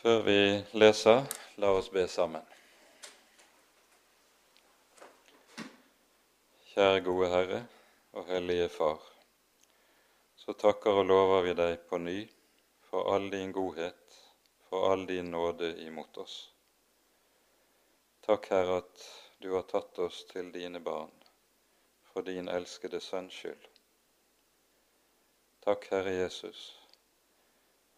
Før 0.00 0.22
vi 0.24 0.64
leser, 0.80 1.26
la 1.60 1.74
oss 1.76 1.90
be 1.92 2.06
sammen. 2.08 2.44
Kjære 6.70 7.02
gode 7.04 7.26
Herre 7.28 7.58
og 8.16 8.24
Hellige 8.30 8.70
Far. 8.72 9.02
Så 10.40 10.54
takker 10.62 11.02
og 11.02 11.04
lover 11.10 11.44
vi 11.44 11.52
deg 11.58 11.84
på 11.90 12.00
ny 12.00 12.14
for 12.88 13.10
all 13.12 13.28
din 13.34 13.52
godhet, 13.52 14.16
for 14.70 14.88
all 14.94 15.04
din 15.10 15.28
nåde 15.34 15.68
imot 15.84 16.22
oss. 16.24 16.38
Takk, 18.24 18.48
Herre, 18.54 18.80
at 18.80 19.04
du 19.44 19.50
har 19.52 19.68
tatt 19.68 20.00
oss 20.00 20.22
til 20.32 20.48
dine 20.56 20.80
barn 20.80 21.12
for 22.14 22.24
din 22.24 22.48
elskede 22.48 23.02
Sønns 23.04 23.36
skyld. 23.36 23.68
Takk, 25.68 25.90
Herre 25.92 26.16
Jesus, 26.22 26.64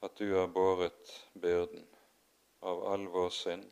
at 0.02 0.18
du 0.18 0.32
har 0.34 0.50
båret 0.50 1.16
byrden 1.38 1.91
av 2.62 2.84
all 2.86 3.08
vår 3.08 3.30
synd 3.30 3.71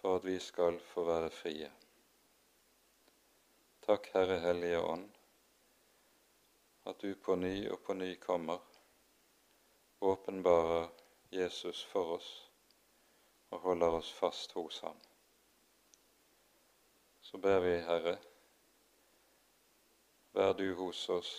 for 0.00 0.16
at 0.16 0.24
vi 0.24 0.38
skal 0.40 0.78
få 0.80 1.04
være 1.04 1.28
frie. 1.30 1.68
Takk, 3.84 4.08
Herre 4.14 4.38
Hellige 4.40 4.80
Ånd, 4.80 5.04
at 6.88 7.00
du 7.04 7.12
på 7.14 7.36
ny 7.36 7.68
og 7.68 7.82
på 7.84 7.98
ny 7.98 8.14
kommer, 8.22 8.64
åpenbarer 10.00 10.88
Jesus 11.30 11.84
for 11.92 12.16
oss 12.16 12.32
og 13.50 13.60
holder 13.60 14.00
oss 14.00 14.12
fast 14.12 14.56
hos 14.56 14.80
ham. 14.80 14.96
Så 17.20 17.36
ber 17.38 17.60
vi, 17.60 17.76
Herre, 17.84 18.16
vær 20.32 20.56
du 20.56 20.70
hos 20.80 21.08
oss 21.12 21.32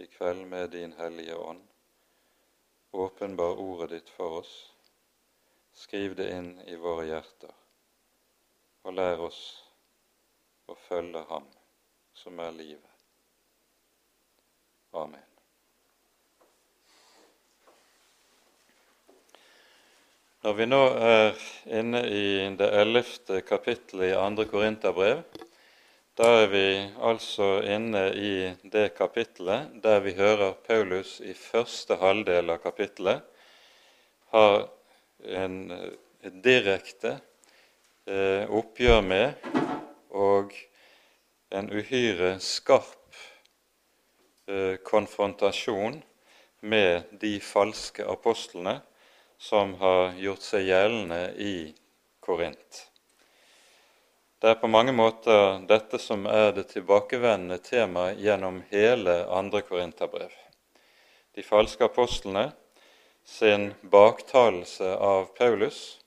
i 0.00 0.06
kveld 0.06 0.46
med 0.48 0.70
din 0.70 0.92
Hellige 0.96 1.36
Ånd. 1.36 1.66
Åpenbar 2.92 3.60
ordet 3.60 3.90
ditt 3.90 4.08
for 4.08 4.40
oss 4.40 4.71
Skriv 5.74 6.14
det 6.16 6.28
inn 6.36 6.54
i 6.68 6.76
våre 6.76 7.08
hjerter, 7.08 7.52
og 8.84 8.96
lær 8.96 9.26
oss 9.28 9.42
å 10.68 10.76
følge 10.88 11.24
Ham 11.28 11.48
som 12.14 12.40
er 12.44 12.52
livet. 12.56 12.88
Amen. 14.92 15.28
Når 20.42 20.54
vi 20.58 20.66
nå 20.66 20.82
er 21.06 21.40
inne 21.78 22.02
i 22.10 22.26
det 22.58 22.68
ellevte 22.82 23.40
kapittelet 23.46 24.10
i 24.10 24.18
andre 24.18 24.48
Korinterbrev, 24.50 25.22
da 26.18 26.28
er 26.42 26.48
vi 26.52 26.66
altså 27.00 27.62
inne 27.64 28.02
i 28.12 28.32
det 28.74 28.88
kapittelet 28.98 29.70
der 29.84 30.02
vi 30.04 30.12
hører 30.18 30.58
Paulus 30.66 31.20
i 31.24 31.32
første 31.32 31.96
halvdel 32.02 32.52
av 32.52 32.58
kapittelet 32.66 33.22
har 34.34 34.66
en, 35.24 35.58
direkte 36.22 37.16
eh, 38.06 38.46
oppgjør 38.46 39.00
med 39.02 39.46
og 40.14 40.54
en 41.50 41.68
uhyre 41.72 42.36
skarp 42.40 43.18
eh, 44.46 44.78
konfrontasjon 44.86 45.98
med 46.62 47.10
de 47.20 47.34
falske 47.42 48.06
apostlene 48.06 48.78
som 49.42 49.74
har 49.82 50.14
gjort 50.22 50.46
seg 50.46 50.68
gjeldende 50.70 51.22
i 51.42 51.54
Korint. 52.22 52.86
Det 54.42 54.50
er 54.50 54.58
på 54.58 54.70
mange 54.70 54.94
måter 54.94 55.60
dette 55.66 55.98
som 56.02 56.24
er 56.30 56.52
det 56.54 56.68
tilbakevendende 56.72 57.58
temaet 57.62 58.18
gjennom 58.22 58.60
hele 58.70 59.20
andre 59.30 59.62
Korinterbrev. 59.66 60.32
De 61.34 61.42
falske 61.46 61.86
apostlene 61.86 62.48
sin 63.24 63.74
baktalelse 63.80 64.96
av 64.96 65.24
Paulus, 65.38 65.98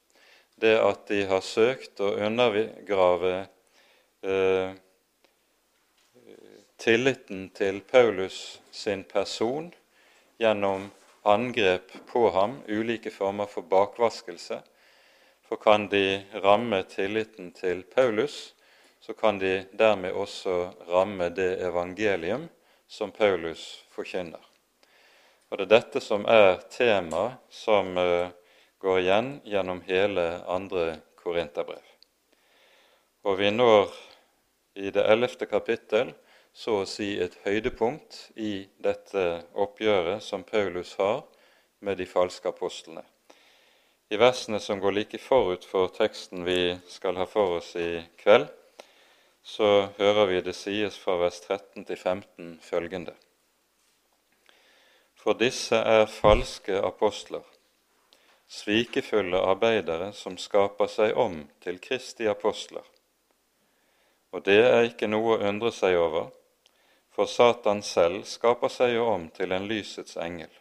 det 0.56 0.76
at 0.80 1.08
de 1.08 1.24
har 1.30 1.42
søkt 1.44 2.00
å 2.00 2.14
undergrave 2.28 3.34
eh, 4.22 4.76
tilliten 6.78 7.50
til 7.56 7.82
Paulus 7.82 8.62
sin 8.72 9.04
person 9.04 9.72
gjennom 10.40 10.90
angrep 11.26 11.92
på 12.08 12.30
ham, 12.30 12.60
ulike 12.68 13.12
former 13.12 13.50
for 13.50 13.68
bakvaskelse. 13.68 14.62
For 15.46 15.62
kan 15.62 15.88
de 15.90 16.24
ramme 16.44 16.84
tilliten 16.90 17.52
til 17.52 17.84
Paulus, 17.84 18.54
så 19.00 19.14
kan 19.14 19.40
de 19.40 19.66
dermed 19.78 20.14
også 20.14 20.72
ramme 20.90 21.30
det 21.30 21.60
evangelium 21.62 22.50
som 22.88 23.12
Paulus 23.12 23.86
forkynner. 23.94 24.55
Og 25.56 25.62
det 25.62 25.70
er 25.70 25.72
dette 25.72 26.00
som 26.04 26.26
er 26.28 26.58
temaet 26.68 27.38
som 27.48 27.94
uh, 27.96 28.28
går 28.84 28.98
igjen 29.00 29.28
gjennom 29.48 29.78
hele 29.88 30.26
andre 30.52 30.98
korinterbrev. 31.16 31.86
Og 33.24 33.38
vi 33.40 33.54
når 33.54 33.94
i 34.84 34.92
det 34.92 35.06
ellevte 35.08 35.48
kapittel 35.48 36.12
så 36.52 36.82
å 36.82 36.90
si 36.92 37.14
et 37.24 37.38
høydepunkt 37.46 38.18
i 38.36 38.66
dette 38.84 39.24
oppgjøret 39.56 40.28
som 40.28 40.44
Paulus 40.44 40.92
har 41.00 41.22
med 41.80 42.04
de 42.04 42.08
falske 42.10 42.52
apostlene. 42.52 43.06
I 44.12 44.20
versene 44.20 44.60
som 44.60 44.84
går 44.84 44.98
like 45.00 45.22
forut 45.24 45.64
for 45.64 45.88
teksten 45.96 46.44
vi 46.44 46.76
skal 46.92 47.16
ha 47.16 47.30
for 47.32 47.62
oss 47.62 47.78
i 47.80 48.04
kveld, 48.20 48.52
så 49.40 49.88
hører 50.02 50.28
vi 50.34 50.44
det 50.50 50.58
sies 50.60 51.00
fra 51.00 51.16
vers 51.24 51.40
13 51.48 51.88
til 51.88 51.96
15 51.96 52.58
følgende. 52.60 53.16
For 55.26 55.34
disse 55.34 55.74
er 55.74 56.04
falske 56.06 56.76
apostler, 56.86 57.42
svikefulle 58.46 59.40
arbeidere 59.42 60.12
som 60.14 60.36
skaper 60.38 60.86
seg 60.86 61.18
om 61.18 61.40
til 61.66 61.80
Kristi 61.82 62.28
apostler. 62.30 62.86
Og 64.30 64.46
det 64.46 64.60
er 64.68 64.86
ikke 64.92 65.10
noe 65.10 65.34
å 65.34 65.50
undre 65.50 65.74
seg 65.74 65.98
over, 65.98 66.30
for 67.10 67.26
Satan 67.26 67.82
selv 67.82 68.30
skaper 68.30 68.70
seg 68.70 68.94
jo 69.00 69.10
om 69.16 69.26
til 69.34 69.58
en 69.58 69.66
lysets 69.66 70.14
engel. 70.22 70.54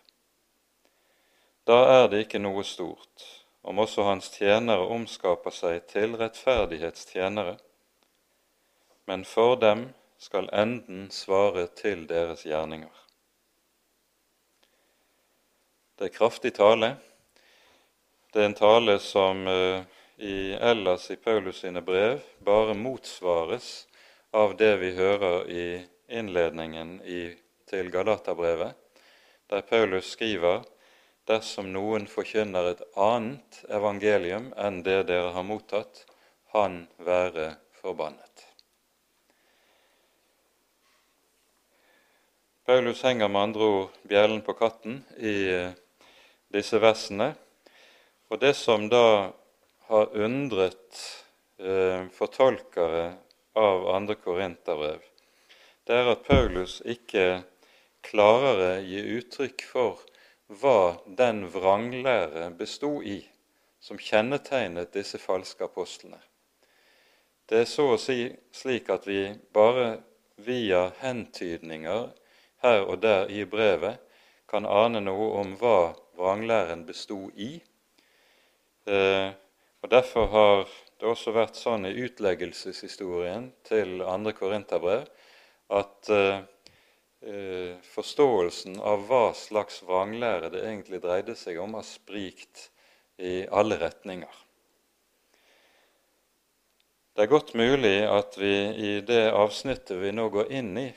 Da 1.69 1.83
er 2.01 2.09
det 2.09 2.25
ikke 2.25 2.41
noe 2.41 2.65
stort 2.65 3.29
om 3.69 3.85
også 3.85 4.09
hans 4.09 4.33
tjenere 4.33 4.89
omskaper 4.97 5.53
seg 5.53 5.85
til 5.93 6.17
rettferdighetstjenere, 6.17 7.59
men 9.13 9.29
for 9.29 9.61
dem 9.61 9.91
skal 10.17 10.49
enden 10.57 11.11
svare 11.13 11.69
til 11.85 12.09
deres 12.09 12.49
gjerninger. 12.49 13.04
Det 16.05 16.11
er 16.11 16.19
kraftig 16.19 16.51
tale. 16.53 16.89
Det 18.29 18.43
er 18.43 18.51
en 18.51 18.55
tale 18.59 18.99
som 19.01 19.39
uh, 19.49 19.81
i, 20.21 20.53
ellers 20.53 21.07
i 21.11 21.15
Paulus 21.17 21.63
sine 21.63 21.81
brev 21.81 22.19
bare 22.45 22.75
motsvares 22.77 23.69
av 24.37 24.53
det 24.61 24.75
vi 24.83 24.91
hører 24.99 25.49
i 25.49 25.63
innledningen 26.13 26.99
i, 27.09 27.23
til 27.65 27.89
Galaterbrevet, 27.89 28.77
der 29.49 29.65
Paulus 29.65 30.11
skriver 30.13 30.67
dersom 31.25 31.71
noen 31.73 32.05
forkynner 32.05 32.69
et 32.75 32.83
annet 33.01 33.63
evangelium 33.73 34.51
enn 34.61 34.83
det 34.85 35.07
dere 35.09 35.31
har 35.33 35.47
mottatt, 35.49 36.03
han 36.53 36.83
være 36.99 37.55
forbannet. 37.81 38.45
Paulus 42.69 43.01
henger 43.09 43.33
med 43.33 43.43
andre 43.49 43.71
ord 43.79 43.97
bjellen 44.05 44.45
på 44.45 44.53
katten 44.61 45.01
i 45.17 45.35
uh, 45.49 45.73
disse 46.55 46.79
versene. 46.81 47.33
Og 48.31 48.41
det 48.41 48.55
som 48.57 48.89
da 48.89 49.33
har 49.91 50.15
undret 50.17 51.03
eh, 51.59 52.07
fortolkere 52.15 53.11
av 53.59 53.89
andre 53.95 54.17
korinterbrev, 54.19 55.03
det 55.85 55.99
er 56.01 56.11
at 56.15 56.25
Paulus 56.25 56.79
ikke 56.89 57.43
klarere 58.05 58.79
gir 58.87 59.11
uttrykk 59.19 59.65
for 59.69 60.01
hva 60.49 60.97
den 61.07 61.45
vranglære 61.53 62.51
bestod 62.59 63.05
i 63.05 63.21
som 63.85 64.01
kjennetegnet 64.01 64.95
disse 64.97 65.21
falske 65.21 65.67
apostlene. 65.67 66.21
Det 67.45 67.65
er 67.65 67.69
så 67.69 67.91
å 67.93 68.01
si 68.01 68.31
slik 68.57 68.89
at 68.93 69.05
vi 69.09 69.27
bare 69.53 69.99
via 70.41 70.87
hentydninger 71.03 72.07
her 72.65 72.87
og 72.89 73.03
der 73.05 73.29
i 73.29 73.45
brevet 73.45 74.01
kan 74.49 74.65
ane 74.65 75.03
noe 75.05 75.29
om 75.43 75.53
hva 75.61 75.93
vranglæren 76.17 76.87
bestod 76.87 77.33
i. 77.37 77.57
Eh, 78.87 79.31
og 79.83 79.91
Derfor 79.91 80.27
har 80.33 80.69
det 81.01 81.09
også 81.09 81.35
vært 81.35 81.59
sånn 81.61 81.89
i 81.89 81.97
utleggelseshistorien 82.07 83.51
til 83.67 84.03
andre 84.07 84.33
korinterbrev 84.37 85.05
at 85.75 86.11
eh, 86.13 86.45
eh, 87.25 87.75
forståelsen 87.95 88.79
av 88.81 89.05
hva 89.09 89.27
slags 89.37 89.83
vranglære 89.85 90.53
det 90.55 90.65
egentlig 90.65 91.03
dreide 91.05 91.37
seg 91.37 91.61
om, 91.61 91.77
har 91.77 91.87
sprikt 91.89 92.69
i 93.19 93.43
alle 93.51 93.79
retninger. 93.81 94.41
Det 97.15 97.23
er 97.23 97.31
godt 97.31 97.53
mulig 97.55 98.01
at 98.11 98.35
vi 98.41 98.55
i 98.75 98.95
det 99.07 99.29
avsnittet 99.31 100.01
vi 100.01 100.11
nå 100.17 100.27
går 100.35 100.51
inn 100.51 100.73
i, 100.81 100.89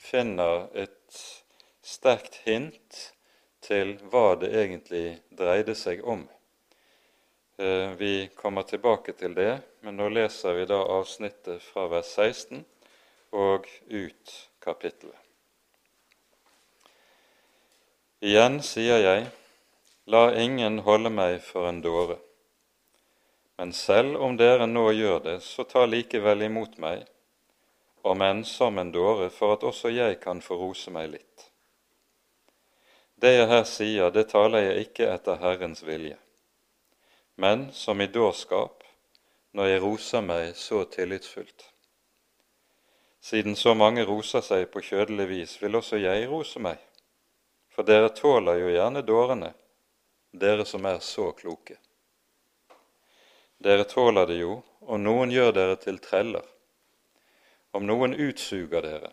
finner 0.00 0.70
et 0.72 1.20
sterkt 1.84 2.40
hint 2.46 3.15
til 3.66 3.96
hva 4.10 4.36
det 4.40 4.52
egentlig 4.54 5.18
dreide 5.34 5.74
seg 5.78 6.04
om. 6.06 6.24
Eh, 7.58 7.90
vi 7.98 8.28
kommer 8.36 8.62
tilbake 8.62 9.12
til 9.12 9.34
det, 9.34 9.58
men 9.80 9.96
nå 9.96 10.08
leser 10.12 10.54
vi 10.58 10.66
da 10.70 10.82
avsnittet 10.98 11.62
fra 11.64 11.86
vers 11.90 12.10
16 12.14 12.64
og 13.36 13.66
ut 13.88 14.34
kapittelet. 14.62 15.18
Igjen 18.26 18.62
sier 18.64 19.02
jeg, 19.02 19.26
la 20.08 20.22
ingen 20.40 20.78
holde 20.86 21.10
meg 21.12 21.40
for 21.44 21.68
en 21.68 21.82
dåre. 21.84 22.16
Men 23.56 23.72
selv 23.72 24.20
om 24.20 24.36
dere 24.36 24.68
nå 24.68 24.90
gjør 24.92 25.20
det, 25.24 25.36
så 25.44 25.64
ta 25.64 25.86
likevel 25.88 26.44
imot 26.46 26.76
meg, 26.82 27.06
om 28.04 28.22
enn 28.22 28.44
som 28.44 28.78
en 28.78 28.92
dåre, 28.92 29.30
for 29.32 29.56
at 29.56 29.64
også 29.64 29.92
jeg 29.96 30.20
kan 30.20 30.40
få 30.44 30.58
rose 30.60 30.92
meg 30.92 31.10
litt. 31.16 31.45
Det 33.20 33.32
jeg 33.32 33.48
her 33.48 33.64
sier, 33.64 34.12
det 34.12 34.28
taler 34.30 34.70
jeg 34.70 34.88
ikke 34.88 35.10
etter 35.14 35.40
Herrens 35.40 35.82
vilje 35.86 36.18
men 37.36 37.72
som 37.72 38.00
i 38.00 38.06
dårskap, 38.06 38.84
når 39.52 39.66
jeg 39.68 39.80
roser 39.82 40.22
meg 40.24 40.54
så 40.56 40.84
tillitsfullt. 40.88 41.66
Siden 43.20 43.56
så 43.56 43.74
mange 43.74 44.04
roser 44.08 44.40
seg 44.44 44.70
på 44.72 44.80
kjødelig 44.80 45.26
vis, 45.28 45.56
vil 45.60 45.76
også 45.76 46.00
jeg 46.00 46.28
rose 46.30 46.62
meg, 46.62 46.80
for 47.68 47.84
dere 47.84 48.08
tåler 48.16 48.62
jo 48.62 48.72
gjerne 48.72 49.04
dårene, 49.04 49.52
dere 50.32 50.64
som 50.64 50.88
er 50.88 51.02
så 51.04 51.28
kloke. 51.36 51.76
Dere 53.60 53.84
tåler 53.84 54.28
det 54.32 54.40
jo 54.40 54.62
om 54.80 55.02
noen 55.04 55.32
gjør 55.32 55.52
dere 55.52 55.76
til 55.80 56.00
treller, 56.00 56.44
om 57.76 57.84
noen 57.84 58.16
utsuger 58.16 58.80
dere, 58.80 59.12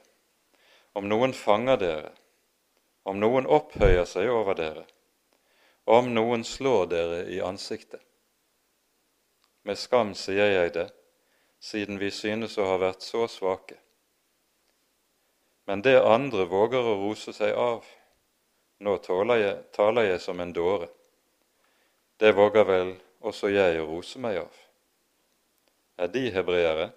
om 0.95 1.09
noen 1.11 1.35
fanger 1.35 1.79
dere, 1.81 2.11
om 3.03 3.19
noen 3.19 3.47
opphøyer 3.47 4.05
seg 4.07 4.31
over 4.31 4.57
dere, 4.57 4.85
om 5.85 6.09
noen 6.13 6.43
slår 6.47 6.85
dere 6.91 7.21
i 7.31 7.41
ansiktet. 7.43 8.01
Med 9.63 9.79
skam 9.79 10.13
sier 10.15 10.51
jeg 10.51 10.73
det, 10.75 10.89
siden 11.63 11.99
vi 11.99 12.11
synes 12.11 12.57
å 12.59 12.67
ha 12.67 12.79
vært 12.79 13.03
så 13.03 13.27
svake. 13.31 13.77
Men 15.65 15.81
det 15.81 15.95
andre 16.03 16.45
våger 16.51 16.83
å 16.83 16.97
rose 16.99 17.31
seg 17.35 17.55
av. 17.55 17.85
Nå 18.83 18.97
jeg, 19.39 19.55
taler 19.71 20.09
jeg 20.09 20.19
som 20.19 20.39
en 20.39 20.51
dåre. 20.51 20.89
Det 22.19 22.33
våger 22.35 22.67
vel 22.67 22.91
også 23.23 23.47
jeg 23.47 23.79
å 23.79 23.87
rose 23.87 24.19
meg 24.19 24.41
av. 24.41 24.59
Er 25.97 26.11
de 26.11 26.29
hebreere? 26.35 26.91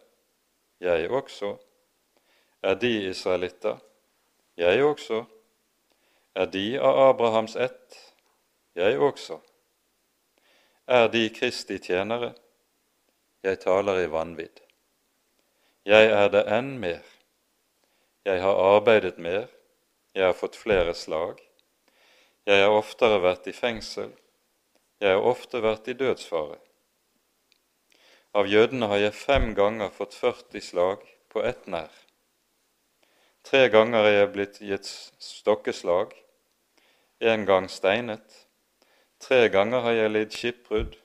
Jeg 0.81 1.11
også. 1.11 1.55
Er 2.63 2.75
de 2.75 2.93
israelitter? 3.11 3.79
Jeg 4.57 4.83
også. 4.85 5.23
Er 6.37 6.47
de 6.53 6.67
av 6.79 6.99
Abrahams 7.09 7.57
ett? 7.57 8.01
Jeg 8.77 9.01
også. 9.01 9.41
Er 10.87 11.09
de 11.09 11.29
Kristi 11.33 11.79
tjenere? 11.81 12.35
jeg 13.47 13.61
taler 13.63 14.01
i 14.03 14.11
vanvidd. 14.11 14.61
Jeg 15.87 16.11
er 16.11 16.31
det 16.35 16.43
enn 16.51 16.77
mer. 16.83 17.03
Jeg 18.27 18.43
har 18.43 18.59
arbeidet 18.59 19.21
mer, 19.23 19.47
jeg 20.17 20.27
har 20.27 20.35
fått 20.35 20.59
flere 20.59 20.95
slag. 20.99 21.39
Jeg 22.47 22.65
har 22.65 22.75
oftere 22.75 23.21
vært 23.23 23.47
i 23.47 23.55
fengsel, 23.55 24.11
jeg 25.03 25.15
har 25.15 25.29
ofte 25.31 25.61
vært 25.63 25.87
i 25.91 25.95
dødsfare. 25.99 26.59
Av 28.37 28.51
jødene 28.51 28.91
har 28.91 29.01
jeg 29.01 29.15
fem 29.17 29.53
ganger 29.55 29.95
fått 29.95 30.15
40 30.19 30.63
slag 30.63 31.07
på 31.33 31.43
ett 31.47 31.71
nær. 31.71 31.93
Tre 33.47 33.69
ganger 33.71 34.09
er 34.09 34.17
jeg 34.17 34.33
blitt 34.35 34.59
gitt 34.59 34.91
stokkeslag, 35.23 36.15
en 37.21 37.47
gang 37.47 37.69
steinet. 37.71 38.47
Tre 39.21 39.49
ganger 39.49 39.81
har 39.81 39.97
jeg 39.97 40.13
lidd 40.13 40.35
skipbrudd, 40.37 40.97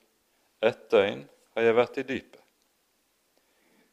ett 0.62 0.90
døgn 0.92 1.24
har 1.56 1.68
jeg 1.68 1.78
vært 1.78 2.00
i 2.02 2.04
dypet. 2.04 2.40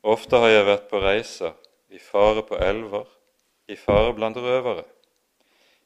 Ofte 0.02 0.38
har 0.42 0.50
jeg 0.50 0.66
vært 0.66 0.88
på 0.90 1.00
reiser, 1.02 1.54
i 1.90 1.98
fare 1.98 2.42
på 2.46 2.58
elver, 2.58 3.06
i 3.68 3.76
fare 3.76 4.12
blant 4.16 4.36
røvere, 4.36 4.84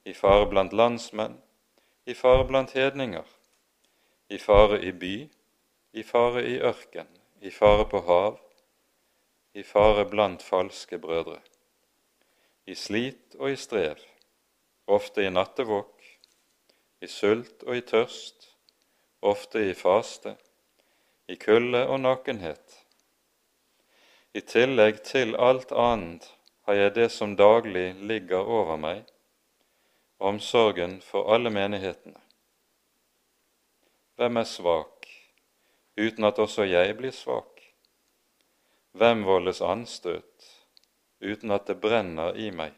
i 0.04 0.12
fare 0.16 0.48
blant 0.50 0.72
landsmenn, 0.72 1.36
i 2.06 2.14
fare 2.14 2.44
blant 2.48 2.72
hedninger, 2.76 3.26
i 4.28 4.38
fare 4.38 4.80
i 4.82 4.92
by, 4.92 5.14
i 5.92 6.02
fare 6.02 6.44
i 6.48 6.58
ørken, 6.60 7.08
i 7.40 7.50
fare 7.50 7.86
på 7.88 8.02
hav, 8.08 8.38
i 9.54 9.62
fare 9.62 10.06
blant 10.08 10.42
falske 10.42 10.98
brødre, 10.98 11.40
i 12.66 12.74
slit 12.74 13.36
og 13.38 13.52
i 13.52 13.56
strev, 13.56 14.00
ofte 14.86 15.24
i 15.26 15.30
nattevåk, 15.30 16.01
i 17.02 17.08
sult 17.10 17.64
og 17.66 17.76
i 17.76 17.82
tørst, 17.82 18.46
ofte 19.22 19.62
i 19.66 19.74
faste, 19.74 20.36
i 21.26 21.36
kulde 21.36 21.82
og 21.88 21.98
nakenhet. 22.00 22.78
I 24.34 24.40
tillegg 24.46 25.02
til 25.06 25.34
alt 25.36 25.74
annet 25.74 26.28
har 26.68 26.78
jeg 26.78 26.94
det 26.98 27.08
som 27.12 27.34
daglig 27.36 27.88
ligger 28.06 28.46
over 28.58 28.78
meg, 28.80 29.02
omsorgen 30.22 31.00
for 31.02 31.32
alle 31.34 31.50
menighetene. 31.50 32.20
Hvem 34.16 34.38
er 34.38 34.46
svak, 34.46 35.08
uten 35.98 36.28
at 36.28 36.38
også 36.38 36.68
jeg 36.70 36.94
blir 37.00 37.14
svak? 37.16 37.64
Hvem 38.94 39.24
voldes 39.26 39.62
anstøt, 39.64 40.46
uten 41.18 41.50
at 41.50 41.66
det 41.66 41.80
brenner 41.82 42.38
i 42.38 42.52
meg? 42.54 42.76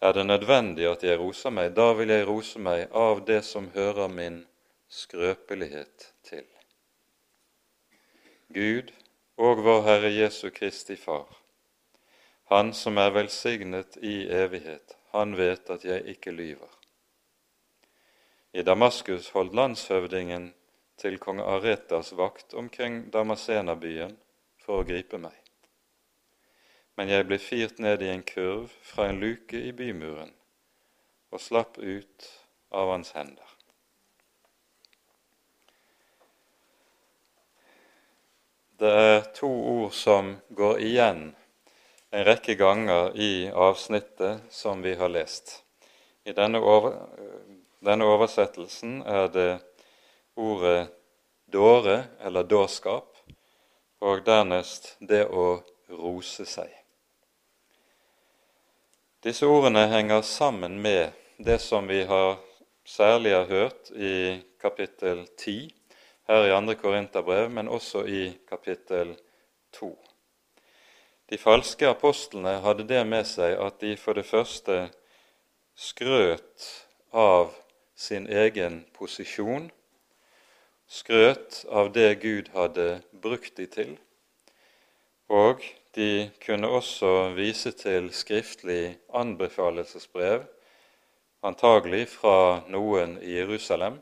Er 0.00 0.12
det 0.12 0.26
nødvendig 0.26 0.86
at 0.90 1.02
jeg 1.04 1.18
roser 1.18 1.50
meg, 1.50 1.72
da 1.76 1.92
vil 1.96 2.12
jeg 2.12 2.26
rose 2.28 2.60
meg 2.60 2.90
av 2.92 3.24
det 3.26 3.40
som 3.44 3.70
hører 3.74 4.08
min 4.12 4.42
skrøpelighet 4.88 6.12
til. 6.26 6.44
Gud 8.52 8.92
og 9.36 9.64
vår 9.64 9.82
Herre 9.88 10.12
Jesu 10.12 10.50
Kristi 10.50 10.96
Far, 10.96 11.26
Han 12.48 12.72
som 12.72 12.98
er 12.98 13.10
velsignet 13.10 13.96
i 13.96 14.28
evighet, 14.30 14.96
han 15.10 15.36
vet 15.36 15.70
at 15.70 15.84
jeg 15.84 16.04
ikke 16.06 16.30
lyver. 16.30 16.70
I 18.52 18.62
Damaskus 18.62 19.32
holdt 19.34 19.54
landshøvdingen 19.54 20.54
til 20.96 21.18
kong 21.18 21.40
Aretas 21.40 22.12
vakt 22.16 22.54
omkring 22.54 23.10
Damasena-byen 23.10 24.14
for 24.62 24.80
å 24.80 24.86
gripe 24.86 25.18
meg. 25.18 25.45
Men 26.96 27.12
jeg 27.12 27.26
ble 27.28 27.38
firt 27.40 27.80
ned 27.82 28.02
i 28.02 28.08
en 28.08 28.24
kurv 28.24 28.72
fra 28.84 29.10
en 29.10 29.20
luke 29.20 29.58
i 29.60 29.72
bymuren 29.76 30.32
og 31.34 31.42
slapp 31.42 31.76
ut 31.76 32.28
av 32.72 32.92
hans 32.94 33.12
hender. 33.16 33.50
Det 38.80 38.92
er 38.92 39.20
to 39.36 39.48
ord 39.48 39.92
som 39.96 40.34
går 40.56 40.80
igjen 40.84 41.22
en 42.10 42.24
rekke 42.24 42.56
ganger 42.56 43.12
i 43.16 43.48
avsnittet 43.48 44.48
som 44.52 44.82
vi 44.84 44.94
har 44.94 45.12
lest. 45.12 45.62
I 46.24 46.32
denne, 46.36 46.60
over, 46.60 46.96
denne 47.84 48.08
oversettelsen 48.08 49.02
er 49.04 49.28
det 49.32 49.50
ordet 50.36 50.88
dåre 51.52 52.02
eller 52.20 52.44
dårskap, 52.44 53.12
og 54.00 54.24
dernest 54.26 54.94
det 55.00 55.24
å 55.28 55.60
rose 55.88 56.44
seg. 56.48 56.85
Disse 59.26 59.46
ordene 59.50 59.88
henger 59.90 60.20
sammen 60.22 60.76
med 60.82 61.10
det 61.42 61.58
som 61.58 61.88
vi 61.90 62.04
har 62.06 62.36
særlig 62.86 63.32
har 63.34 63.48
hørt 63.50 63.88
i 63.90 64.38
kapittel 64.62 65.24
10 65.26 65.54
her 66.28 66.44
i 66.46 66.52
2. 66.66 66.74
Korinterbrev, 66.78 67.50
men 67.50 67.66
også 67.68 68.04
i 68.06 68.36
kapittel 68.48 69.16
2. 69.72 69.88
De 71.30 71.38
falske 71.42 71.88
apostlene 71.90 72.60
hadde 72.62 72.86
det 72.86 73.00
med 73.06 73.26
seg 73.26 73.56
at 73.64 73.80
de 73.82 73.96
for 73.98 74.14
det 74.14 74.28
første 74.28 74.76
skrøt 75.74 76.68
av 77.10 77.50
sin 77.98 78.28
egen 78.30 78.84
posisjon, 78.94 79.72
skrøt 80.86 81.64
av 81.66 81.90
det 81.98 82.12
Gud 82.22 82.52
hadde 82.54 83.00
brukt 83.10 83.58
de 83.58 83.66
til, 83.74 83.98
og 85.26 85.66
de 85.96 86.30
kunne 86.44 86.68
også 86.68 87.32
vise 87.36 87.72
til 87.72 88.10
skriftlig 88.12 88.98
anbefalelsesbrev, 89.14 90.42
antagelig 91.42 92.08
fra 92.12 92.62
noen 92.68 93.16
i 93.22 93.38
Jerusalem, 93.38 93.96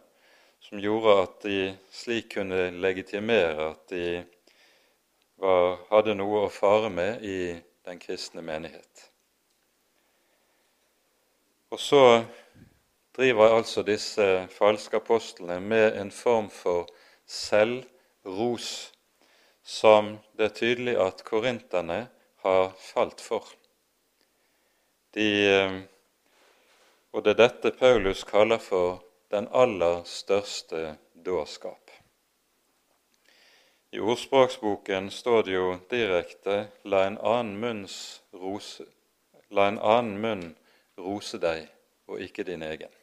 som 0.64 0.80
gjorde 0.82 1.14
at 1.22 1.36
de 1.44 1.58
slik 1.92 2.32
kunne 2.34 2.70
legitimere 2.82 3.70
at 3.70 3.84
de 3.92 4.06
var, 5.38 5.78
hadde 5.90 6.16
noe 6.18 6.46
å 6.46 6.52
fare 6.52 6.90
med 6.90 7.22
i 7.22 7.54
den 7.84 8.00
kristne 8.02 8.42
menighet. 8.42 9.10
Og 11.70 11.80
så 11.80 12.24
driver 13.14 13.54
altså 13.54 13.82
disse 13.86 14.48
falske 14.54 14.98
apostlene 14.98 15.60
med 15.60 16.00
en 16.00 16.10
form 16.10 16.50
for 16.50 16.88
selvros 17.26 18.93
som 19.64 20.18
det 20.36 20.44
er 20.44 20.56
tydelig 20.58 20.94
at 21.00 21.24
korinterne 21.24 22.04
har 22.44 22.72
falt 22.78 23.20
for. 23.24 23.48
De 25.16 25.28
eh, 25.48 25.82
Og 27.14 27.22
det 27.22 27.30
er 27.30 27.46
dette 27.46 27.70
Paulus 27.78 28.24
kaller 28.26 28.58
for 28.58 29.04
den 29.30 29.46
aller 29.54 30.02
største 30.04 30.96
dårskap. 31.14 31.90
I 33.94 34.00
ordspråksboken 34.02 35.10
står 35.10 35.42
det 35.42 35.52
jo 35.54 35.78
direkte 35.90 36.56
'la 36.84 37.06
en 37.06 37.18
annen, 37.22 37.86
rose, 38.34 38.84
la 39.50 39.68
en 39.68 39.78
annen 39.78 40.18
munn 40.18 40.56
rose 40.98 41.38
deg, 41.38 41.68
og 42.06 42.20
ikke 42.20 42.42
din 42.42 42.62
egen'. 42.62 42.96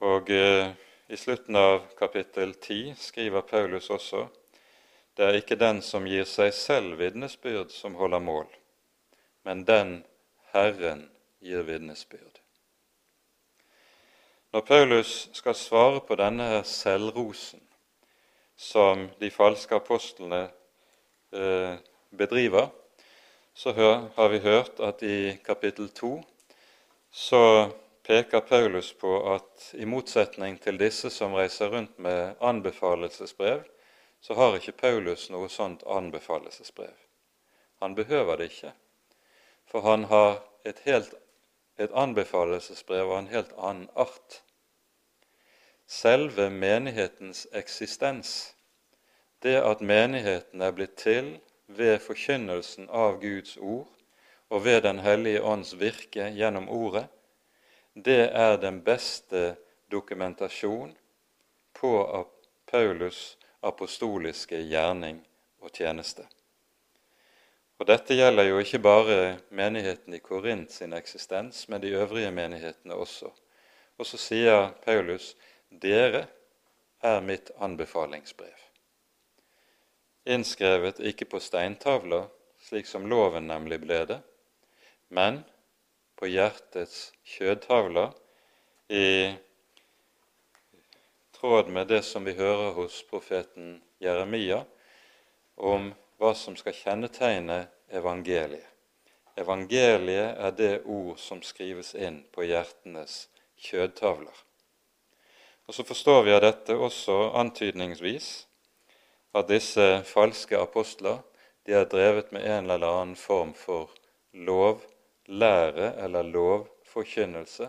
Og 0.00 0.30
eh, 0.30 0.74
i 1.08 1.16
slutten 1.16 1.56
av 1.56 1.88
kapittel 1.98 2.54
10 2.54 2.94
skriver 2.98 3.40
Paulus 3.40 3.90
også 3.90 4.26
det 5.16 5.24
er 5.24 5.38
ikke 5.40 5.56
den 5.56 5.80
som 5.82 6.06
gir 6.08 6.26
seg 6.28 6.52
selv 6.54 6.98
vitnesbyrd, 7.00 7.70
som 7.72 7.96
holder 7.96 8.20
mål, 8.20 8.48
men 9.48 9.64
den 9.64 10.02
Herren 10.52 11.06
gir 11.40 11.64
vitnesbyrd. 11.64 12.42
Når 14.52 14.60
Paulus 14.60 15.28
skal 15.36 15.54
svare 15.54 16.00
på 16.00 16.16
denne 16.16 16.44
her 16.48 16.62
selvrosen 16.68 17.60
som 18.56 19.08
de 19.20 19.30
falske 19.30 19.76
apostlene 19.76 20.46
eh, 21.32 21.76
bedriver, 22.16 22.70
så 23.56 23.72
har 23.72 24.28
vi 24.28 24.38
hørt 24.44 24.80
at 24.80 25.02
i 25.02 25.36
kapittel 25.44 25.88
2 25.88 26.12
så 27.10 27.42
peker 28.04 28.40
Paulus 28.40 28.92
på 28.92 29.12
at 29.34 29.70
i 29.80 29.84
motsetning 29.88 30.58
til 30.60 30.76
disse 30.80 31.10
som 31.10 31.34
reiser 31.34 31.72
rundt 31.72 31.98
med 31.98 32.36
anbefalelsesbrev, 32.40 33.64
så 34.26 34.34
har 34.34 34.56
ikke 34.58 34.72
Paulus 34.72 35.28
noe 35.30 35.46
sånt 35.46 35.84
anbefalelsesbrev. 35.86 36.94
Han 37.78 37.94
behøver 37.94 38.40
det 38.40 38.48
ikke, 38.50 38.72
for 39.70 39.86
han 39.86 40.08
har 40.10 40.40
et, 40.66 40.80
helt, 40.82 41.12
et 41.78 41.94
anbefalelsesbrev 41.94 43.04
av 43.06 43.20
en 43.20 43.30
helt 43.30 43.52
annen 43.54 43.86
art. 43.94 44.40
Selve 45.86 46.48
menighetens 46.50 47.44
eksistens, 47.54 48.34
det 49.46 49.60
at 49.62 49.86
menigheten 49.94 50.58
er 50.58 50.74
blitt 50.74 50.98
til 50.98 51.36
ved 51.70 52.02
forkynnelsen 52.02 52.90
av 52.90 53.20
Guds 53.22 53.54
ord 53.62 53.86
og 54.50 54.64
ved 54.66 54.82
Den 54.82 55.06
hellige 55.06 55.46
ånds 55.46 55.76
virke 55.78 56.32
gjennom 56.34 56.66
ordet, 56.66 57.06
det 57.94 58.32
er 58.34 58.58
den 58.58 58.82
beste 58.82 59.54
dokumentasjon 59.86 60.96
på 61.78 61.98
at 62.10 62.32
Paulus' 62.66 63.36
apostoliske 63.66 64.58
gjerning 64.70 65.20
og 65.62 65.72
tjeneste. 65.74 66.26
Og 67.76 67.88
Dette 67.90 68.16
gjelder 68.16 68.48
jo 68.48 68.60
ikke 68.62 68.80
bare 68.80 69.16
menigheten 69.52 70.14
i 70.16 70.22
Korint 70.24 70.72
sin 70.72 70.96
eksistens, 70.96 71.66
men 71.68 71.82
de 71.82 71.92
øvrige 71.98 72.30
menighetene 72.32 72.94
også. 72.94 73.28
Og 73.98 74.06
så 74.06 74.20
sier 74.20 74.70
Paulus 74.84 75.34
dere 75.70 76.26
er 77.04 77.20
mitt 77.20 77.50
anbefalingsbrev. 77.60 78.54
Innskrevet 80.26 80.98
ikke 80.98 81.28
på 81.30 81.40
steintavler, 81.40 82.26
slik 82.66 82.88
som 82.88 83.06
loven 83.06 83.46
nemlig 83.46 83.78
ble 83.84 84.00
det, 84.08 84.20
men 85.08 85.42
på 86.18 86.26
hjertets 86.32 87.12
kjødtavler 87.36 88.14
i 88.90 89.36
tråd 91.40 91.68
med 91.68 91.86
det 91.86 92.02
som 92.02 92.24
vi 92.24 92.32
hører 92.32 92.72
hos 92.72 93.02
profeten 93.10 93.82
Jeremia 94.00 94.62
om 95.56 95.90
hva 96.16 96.32
som 96.34 96.56
skal 96.56 96.72
kjennetegne 96.76 97.66
evangeliet. 97.92 98.64
Evangeliet 99.36 100.38
er 100.40 100.54
det 100.56 100.72
ord 100.88 101.18
som 101.20 101.42
skrives 101.44 101.92
inn 101.94 102.22
på 102.32 102.46
hjertenes 102.48 103.26
kjødtavler. 103.60 104.32
Og 105.66 105.74
Så 105.74 105.84
forstår 105.84 106.22
vi 106.22 106.32
av 106.32 106.40
dette 106.40 106.76
også 106.76 107.18
antydningsvis 107.36 108.46
at 109.36 109.48
disse 109.50 109.86
falske 110.08 110.56
apostler 110.56 111.20
de 111.66 111.76
er 111.76 111.90
drevet 111.90 112.32
med 112.32 112.46
en 112.48 112.70
eller 112.70 112.86
annen 112.86 113.16
form 113.16 113.52
for 113.52 113.92
lovlære 114.32 115.92
eller 116.04 116.32
lovforkynnelse 116.32 117.68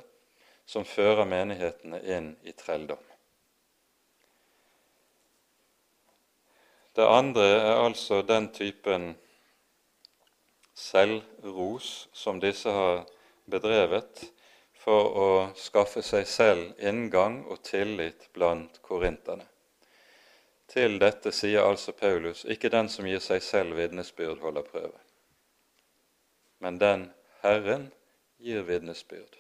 som 0.66 0.88
fører 0.88 1.26
menighetene 1.26 2.00
inn 2.06 2.36
i 2.48 2.56
trelldom. 2.56 3.07
Det 6.98 7.06
andre 7.06 7.44
er 7.46 7.76
altså 7.78 8.24
den 8.26 8.48
typen 8.50 9.12
selvros 10.74 12.08
som 12.14 12.40
disse 12.42 12.74
har 12.74 13.04
bedrevet 13.46 14.24
for 14.82 15.20
å 15.26 15.28
skaffe 15.62 16.02
seg 16.02 16.26
selv 16.26 16.82
inngang 16.82 17.44
og 17.46 17.62
tillit 17.70 18.26
blant 18.34 18.82
korinterne. 18.82 19.46
Til 20.74 20.98
dette 20.98 21.30
sier 21.32 21.70
altså 21.70 21.94
Paulus 21.94 22.44
ikke 22.50 22.74
den 22.74 22.90
som 22.90 23.06
gir 23.06 23.22
seg 23.22 23.46
selv 23.46 23.78
vitnesbyrd, 23.78 24.42
holder 24.42 24.66
prøve, 24.66 24.98
men 26.66 26.82
den 26.82 27.08
Herren 27.46 27.92
gir 28.42 28.66
vitnesbyrd. 28.66 29.38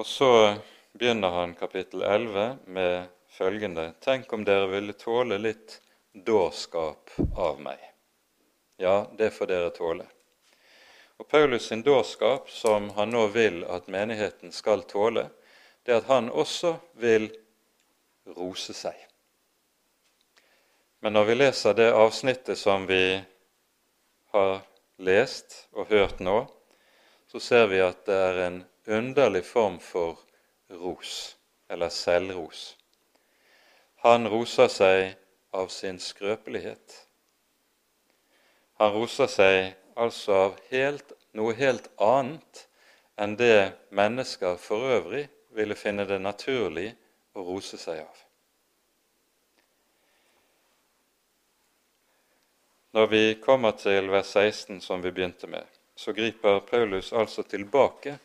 Og 0.00 0.08
så 0.08 0.32
begynner 0.96 1.42
han 1.42 1.58
kapittel 1.60 2.08
11 2.08 2.56
med 2.64 3.19
følgende 3.40 3.92
Tenk 4.00 4.32
om 4.32 4.44
dere 4.44 4.66
ville 4.68 4.92
tåle 4.92 5.38
litt 5.40 5.78
dårskap 6.12 7.10
av 7.36 7.60
meg. 7.62 7.78
Ja, 8.76 9.06
det 9.16 9.30
får 9.32 9.48
dere 9.48 9.70
tåle. 9.72 10.04
Og 11.16 11.28
Paulus 11.28 11.70
sin 11.70 11.80
dårskap, 11.84 12.50
som 12.50 12.90
han 12.96 13.14
nå 13.14 13.26
vil 13.32 13.62
at 13.64 13.88
menigheten 13.88 14.52
skal 14.52 14.84
tåle, 14.88 15.28
det 15.84 15.94
er 15.94 16.02
at 16.02 16.10
han 16.12 16.28
også 16.28 16.74
vil 17.00 17.30
rose 18.36 18.76
seg. 18.76 18.96
Men 21.00 21.16
når 21.16 21.30
vi 21.30 21.36
leser 21.40 21.78
det 21.78 21.88
avsnittet 21.96 22.60
som 22.60 22.84
vi 22.88 23.22
har 24.34 24.60
lest 25.00 25.62
og 25.72 25.88
hørt 25.88 26.20
nå, 26.20 26.42
så 27.32 27.40
ser 27.40 27.72
vi 27.72 27.80
at 27.80 28.04
det 28.04 28.20
er 28.26 28.42
en 28.50 28.60
underlig 29.00 29.46
form 29.48 29.80
for 29.80 30.20
ros, 30.76 31.38
eller 31.72 31.88
selvros. 31.88 32.74
Han 34.02 34.28
roser 34.28 34.68
seg 34.72 35.16
av 35.52 35.68
sin 35.68 35.98
skrøpelighet. 36.00 36.94
Han 38.80 38.94
roser 38.94 39.28
seg 39.28 39.74
altså 40.00 40.36
av 40.46 40.54
helt, 40.70 41.12
noe 41.36 41.52
helt 41.58 41.90
annet 42.00 42.62
enn 43.20 43.34
det 43.36 43.74
mennesker 43.92 44.56
for 44.56 44.88
øvrig 44.96 45.26
ville 45.52 45.76
finne 45.76 46.06
det 46.08 46.16
naturlig 46.24 46.88
å 47.36 47.44
rose 47.44 47.76
seg 47.76 48.00
av. 48.06 48.22
Når 52.96 53.12
vi 53.12 53.22
kommer 53.44 53.76
til 53.76 54.08
vers 54.10 54.32
16, 54.32 54.80
som 54.80 55.04
vi 55.04 55.12
begynte 55.12 55.46
med, 55.46 55.68
så 55.92 56.16
griper 56.16 56.64
Paulus 56.64 57.12
altså 57.12 57.44
tilbake 57.44 58.16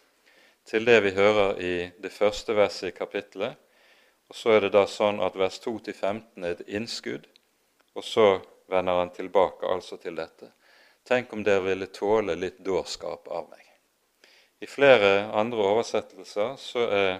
til 0.65 0.88
det 0.88 1.01
vi 1.03 1.12
hører 1.20 1.60
i 1.60 1.75
det 2.01 2.15
første 2.15 2.55
verset 2.55 2.94
i 2.94 2.96
kapittelet, 2.96 3.60
og 4.29 4.36
Så 4.36 4.55
er 4.55 4.62
det 4.65 4.74
da 4.74 4.86
sånn 4.89 5.22
at 5.22 5.36
vers 5.38 5.60
2-15 5.62 6.44
er 6.44 6.55
et 6.55 6.67
innskudd, 6.67 7.27
og 7.96 8.03
så 8.03 8.41
vender 8.72 9.00
han 9.00 9.13
tilbake 9.13 9.67
altså 9.70 9.98
til 10.01 10.15
dette. 10.17 10.51
Tenk 11.05 11.34
om 11.34 11.44
dere 11.46 11.62
ville 11.67 11.88
tåle 11.94 12.36
litt 12.36 12.58
dårskap 12.65 13.27
av 13.27 13.50
meg. 13.50 13.62
I 14.60 14.67
flere 14.67 15.29
andre 15.38 15.67
oversettelser 15.70 16.55
så 16.58 16.88
er 16.89 17.12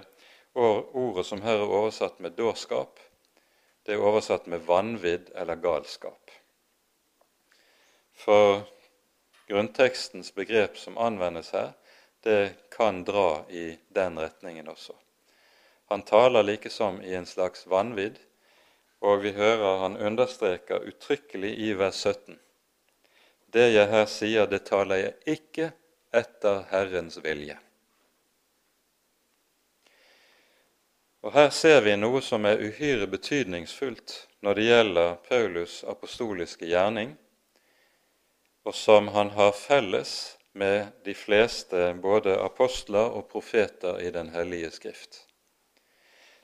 ordet 0.56 1.26
som 1.28 1.42
her 1.44 1.60
er 1.60 1.74
oversatt 1.78 2.18
med 2.18 2.34
dårskap, 2.34 2.98
det 3.86 3.94
er 3.94 4.02
oversatt 4.02 4.48
med 4.50 4.64
vanvidd 4.66 5.30
eller 5.38 5.60
galskap. 5.62 6.32
For 8.16 8.64
grunntekstens 9.46 10.32
begrep 10.34 10.80
som 10.80 10.98
anvendes 10.98 11.52
her, 11.54 11.76
det 12.26 12.56
kan 12.74 13.04
dra 13.06 13.44
i 13.46 13.76
den 13.94 14.18
retningen 14.18 14.66
også. 14.72 14.96
Han 15.86 16.02
taler 16.02 16.42
likesom 16.42 17.02
i 17.02 17.14
en 17.14 17.26
slags 17.26 17.66
vanvidd, 17.66 18.18
og 19.00 19.22
vi 19.22 19.32
hører 19.36 19.78
han 19.84 19.96
understreker 19.96 20.86
uttrykkelig 20.88 21.52
i 21.68 21.72
vers 21.78 22.00
17. 22.02 22.38
Det 23.54 23.68
jeg 23.70 23.88
her 23.92 24.08
sier, 24.10 24.48
det 24.50 24.64
taler 24.66 25.02
jeg 25.04 25.36
ikke 25.36 25.70
etter 26.16 26.64
Herrens 26.72 27.20
vilje. 27.22 27.58
Og 31.26 31.32
Her 31.34 31.50
ser 31.50 31.80
vi 31.82 31.94
noe 31.98 32.20
som 32.22 32.44
er 32.46 32.60
uhyre 32.62 33.06
betydningsfullt 33.10 34.12
når 34.46 34.58
det 34.58 34.66
gjelder 34.66 35.16
Paulus' 35.26 35.80
apostoliske 35.90 36.68
gjerning, 36.70 37.16
og 38.66 38.74
som 38.74 39.08
han 39.14 39.30
har 39.34 39.54
felles 39.54 40.36
med 40.52 40.92
de 41.04 41.14
fleste 41.14 41.92
både 42.02 42.36
apostler 42.42 43.10
og 43.18 43.26
profeter 43.30 43.98
i 44.02 44.10
Den 44.10 44.30
hellige 44.34 44.70
skrift. 44.70 45.25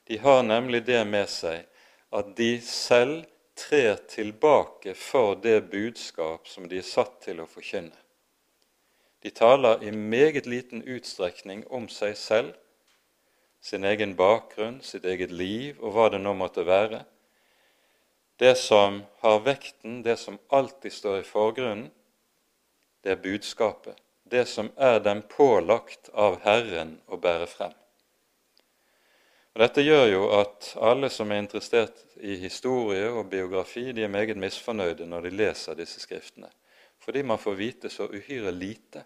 De 0.09 0.19
har 0.19 0.43
nemlig 0.43 0.85
det 0.87 1.03
med 1.07 1.29
seg 1.31 1.67
at 2.13 2.35
de 2.37 2.57
selv 2.65 3.23
trer 3.59 3.97
tilbake 4.09 4.95
for 4.99 5.37
det 5.43 5.61
budskap 5.73 6.49
som 6.49 6.69
de 6.69 6.81
er 6.81 6.87
satt 6.87 7.21
til 7.27 7.43
å 7.43 7.49
forkynne. 7.49 7.97
De 9.23 9.31
taler 9.31 9.85
i 9.87 9.93
meget 9.95 10.49
liten 10.51 10.83
utstrekning 10.83 11.63
om 11.71 11.87
seg 11.89 12.17
selv, 12.19 12.55
sin 13.63 13.85
egen 13.87 14.17
bakgrunn, 14.19 14.81
sitt 14.83 15.05
eget 15.07 15.31
liv 15.31 15.79
og 15.79 15.95
hva 15.95 16.09
det 16.11 16.19
nå 16.19 16.33
måtte 16.35 16.65
være. 16.67 17.05
Det 18.43 18.57
som 18.59 19.05
har 19.23 19.45
vekten, 19.47 20.01
det 20.03 20.17
som 20.19 20.41
alltid 20.51 20.93
står 20.93 21.21
i 21.21 21.29
forgrunnen, 21.29 21.93
det 23.03 23.15
er 23.15 23.23
budskapet, 23.23 23.95
det 24.27 24.49
som 24.51 24.73
er 24.75 24.99
dem 25.03 25.23
pålagt 25.31 26.11
av 26.15 26.41
Herren 26.43 26.97
å 27.07 27.19
bære 27.23 27.47
frem. 27.51 27.75
Og 29.53 29.61
Dette 29.61 29.85
gjør 29.85 30.07
jo 30.09 30.23
at 30.33 30.71
alle 30.81 31.11
som 31.13 31.33
er 31.33 31.43
interessert 31.43 31.99
i 32.25 32.39
historie 32.41 33.11
og 33.13 33.29
biografi, 33.33 33.91
de 33.93 34.07
er 34.07 34.13
meget 34.13 34.39
misfornøyde 34.41 35.07
når 35.07 35.27
de 35.27 35.35
leser 35.35 35.77
disse 35.77 36.01
skriftene, 36.01 36.49
fordi 37.03 37.23
man 37.23 37.41
får 37.41 37.59
vite 37.59 37.91
så 37.93 38.07
uhyre 38.09 38.53
lite 38.53 39.05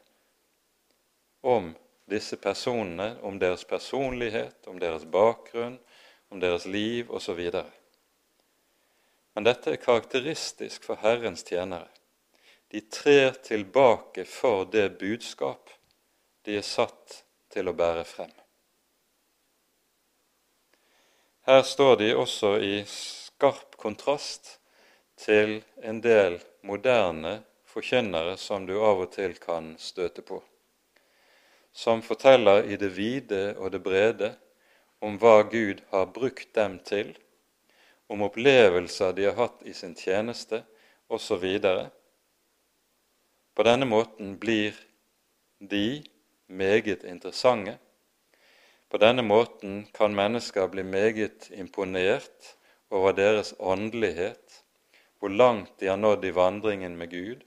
om 1.43 1.73
disse 2.07 2.39
personene, 2.39 3.17
om 3.27 3.41
deres 3.43 3.65
personlighet, 3.65 4.67
om 4.71 4.79
deres 4.79 5.05
bakgrunn, 5.11 5.81
om 6.31 6.41
deres 6.41 6.67
liv 6.71 7.11
osv. 7.11 7.43
Men 9.35 9.47
dette 9.47 9.75
er 9.75 9.83
karakteristisk 9.83 10.87
for 10.87 11.03
Herrens 11.03 11.43
tjenere. 11.47 11.91
De 12.71 12.81
trer 12.91 13.35
tilbake 13.43 14.25
for 14.25 14.65
det 14.71 14.93
budskap 14.99 15.71
de 16.47 16.59
er 16.59 16.67
satt 16.67 17.23
til 17.51 17.67
å 17.67 17.75
bære 17.75 18.07
frem. 18.07 18.33
Her 21.47 21.63
står 21.63 21.97
de 21.97 22.07
også 22.19 22.57
i 22.59 22.81
skarp 22.91 23.77
kontrast 23.79 24.57
til 25.15 25.61
en 25.79 26.01
del 26.03 26.41
moderne 26.67 27.37
forkynnere 27.71 28.33
som 28.35 28.67
du 28.67 28.73
av 28.83 29.05
og 29.05 29.13
til 29.15 29.37
kan 29.39 29.69
støte 29.79 30.25
på, 30.27 30.41
som 31.71 32.03
forteller 32.03 32.67
i 32.67 32.81
det 32.83 32.91
vide 32.99 33.45
og 33.63 33.71
det 33.77 33.83
brede 33.87 34.33
om 34.99 35.21
hva 35.23 35.37
Gud 35.47 35.85
har 35.95 36.11
brukt 36.19 36.51
dem 36.59 36.81
til, 36.83 37.15
om 38.11 38.27
opplevelser 38.27 39.15
de 39.15 39.31
har 39.31 39.39
hatt 39.39 39.63
i 39.63 39.79
sin 39.85 39.95
tjeneste, 39.95 40.65
osv. 41.07 41.47
På 43.55 43.71
denne 43.71 43.87
måten 43.87 44.35
blir 44.35 44.75
de 45.63 46.03
meget 46.51 47.07
interessante 47.07 47.79
på 48.91 48.99
denne 49.03 49.23
måten 49.23 49.87
kan 49.95 50.15
mennesker 50.15 50.69
bli 50.71 50.83
meget 50.87 51.51
imponert 51.51 52.53
over 52.91 53.13
deres 53.13 53.55
åndelighet, 53.59 54.63
hvor 55.19 55.29
langt 55.29 55.73
de 55.81 55.89
har 55.91 55.97
nådd 55.97 56.25
i 56.25 56.35
vandringen 56.35 56.97
med 56.97 57.11
Gud, 57.11 57.43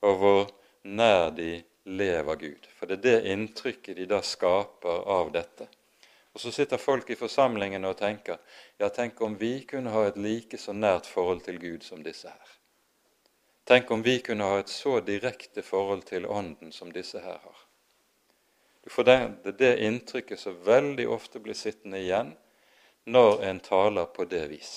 og 0.00 0.16
hvor 0.16 0.46
nær 0.84 1.30
de 1.30 1.62
lever 1.84 2.36
Gud. 2.36 2.68
For 2.78 2.86
det 2.86 2.98
er 2.98 3.04
det 3.04 3.32
inntrykket 3.32 3.96
de 3.96 4.06
da 4.08 4.22
skaper 4.24 5.04
av 5.18 5.32
dette. 5.34 5.68
Og 6.32 6.40
så 6.40 6.52
sitter 6.54 6.80
folk 6.80 7.10
i 7.10 7.18
forsamlingene 7.18 7.88
og 7.88 7.98
tenker 7.98 8.38
ja, 8.78 8.88
tenk 8.88 9.20
om 9.24 9.34
vi 9.40 9.64
kunne 9.68 9.92
ha 9.92 10.06
et 10.06 10.16
like 10.20 10.60
så 10.60 10.72
nært 10.72 11.08
forhold 11.10 11.42
til 11.44 11.58
Gud 11.60 11.84
som 11.84 12.04
disse 12.04 12.30
her. 12.30 12.58
Tenk 13.68 13.90
om 13.90 14.04
vi 14.04 14.20
kunne 14.24 14.46
ha 14.46 14.60
et 14.62 14.70
så 14.72 15.00
direkte 15.04 15.62
forhold 15.62 16.06
til 16.08 16.28
Ånden 16.30 16.72
som 16.72 16.92
disse 16.92 17.20
her 17.20 17.40
har. 17.42 17.67
For 18.88 19.04
det 19.04 19.16
er 19.16 19.56
det 19.58 19.72
inntrykket 19.84 20.40
som 20.40 20.56
veldig 20.64 21.08
ofte 21.12 21.40
blir 21.42 21.56
sittende 21.56 22.00
igjen 22.00 22.32
når 23.08 23.42
en 23.48 23.60
taler 23.60 24.08
på 24.12 24.24
det 24.28 24.46
vis. 24.50 24.72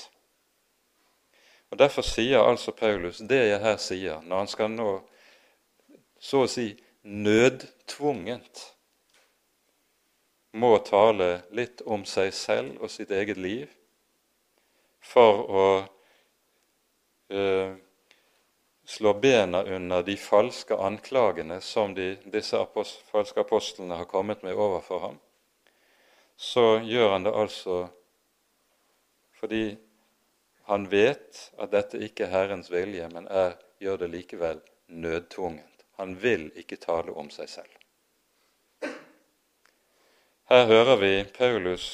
Og 1.72 1.80
Derfor 1.80 2.04
sier 2.04 2.44
altså 2.44 2.74
Paulus 2.76 3.22
det 3.24 3.40
jeg 3.48 3.64
her 3.64 3.78
sier, 3.80 4.22
når 4.28 4.44
han 4.44 4.52
skal 4.52 4.72
nå 4.74 4.92
så 6.22 6.44
å 6.46 6.50
si 6.52 6.68
nødtvungent 7.08 8.66
må 10.52 10.74
tale 10.84 11.30
litt 11.56 11.82
om 11.88 12.04
seg 12.06 12.34
selv 12.36 12.84
og 12.84 12.92
sitt 12.92 13.12
eget 13.16 13.40
liv 13.40 13.72
for 15.02 15.40
å 15.48 15.66
eh, 17.32 17.72
slår 18.92 19.14
bena 19.24 19.64
under 19.64 20.04
de 20.04 20.18
falske 20.20 20.76
anklagene 20.76 21.62
som 21.62 21.94
de, 21.96 22.16
disse 22.34 22.60
apost, 22.60 23.06
falske 23.08 23.40
apostlene 23.40 23.96
har 23.96 24.10
kommet 24.12 24.44
med 24.44 24.58
overfor 24.60 25.00
ham, 25.00 25.20
så 26.36 26.82
gjør 26.84 27.14
han 27.16 27.24
det 27.24 27.34
altså 27.44 27.78
fordi 29.40 29.64
han 30.68 30.90
vet 30.92 31.40
at 31.58 31.72
dette 31.72 32.02
ikke 32.04 32.28
er 32.28 32.34
Herrens 32.36 32.70
vilje, 32.72 33.08
men 33.10 33.26
er, 33.32 33.56
gjør 33.82 34.04
det 34.04 34.10
likevel 34.12 34.60
nødtvungent. 34.88 35.86
Han 35.98 36.14
vil 36.22 36.50
ikke 36.60 36.78
tale 36.84 37.16
om 37.18 37.32
seg 37.34 37.50
selv. 37.50 38.92
Her 40.52 40.68
hører 40.68 41.00
vi 41.00 41.14
Paulus 41.38 41.88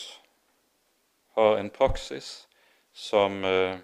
har 1.37 1.61
en 1.61 1.69
praksis 1.69 2.47
som 2.93 3.43
eh, 3.45 3.77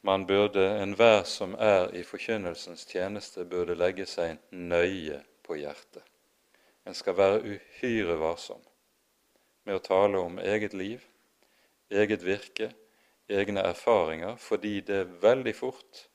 man 0.00 0.26
burde, 0.26 0.64
enhver 0.82 1.22
som 1.26 1.54
er 1.58 1.94
i 1.94 2.02
forkynnelsens 2.06 2.86
tjeneste, 2.86 3.44
burde 3.44 3.74
legge 3.74 4.06
seg 4.06 4.38
nøye 4.50 5.22
på 5.46 5.58
hjertet. 5.58 6.04
En 6.86 6.94
skal 6.94 7.16
være 7.18 7.42
uhyre 7.44 8.16
varsom 8.20 8.62
med 9.66 9.76
å 9.76 9.84
tale 9.84 10.20
om 10.22 10.38
eget 10.40 10.72
liv, 10.72 11.02
eget 11.90 12.22
virke, 12.24 12.70
egne 13.28 13.64
erfaringer, 13.68 14.36
fordi 14.40 14.80
det 14.80 15.02
veldig 15.20 15.54
fort 15.56 16.06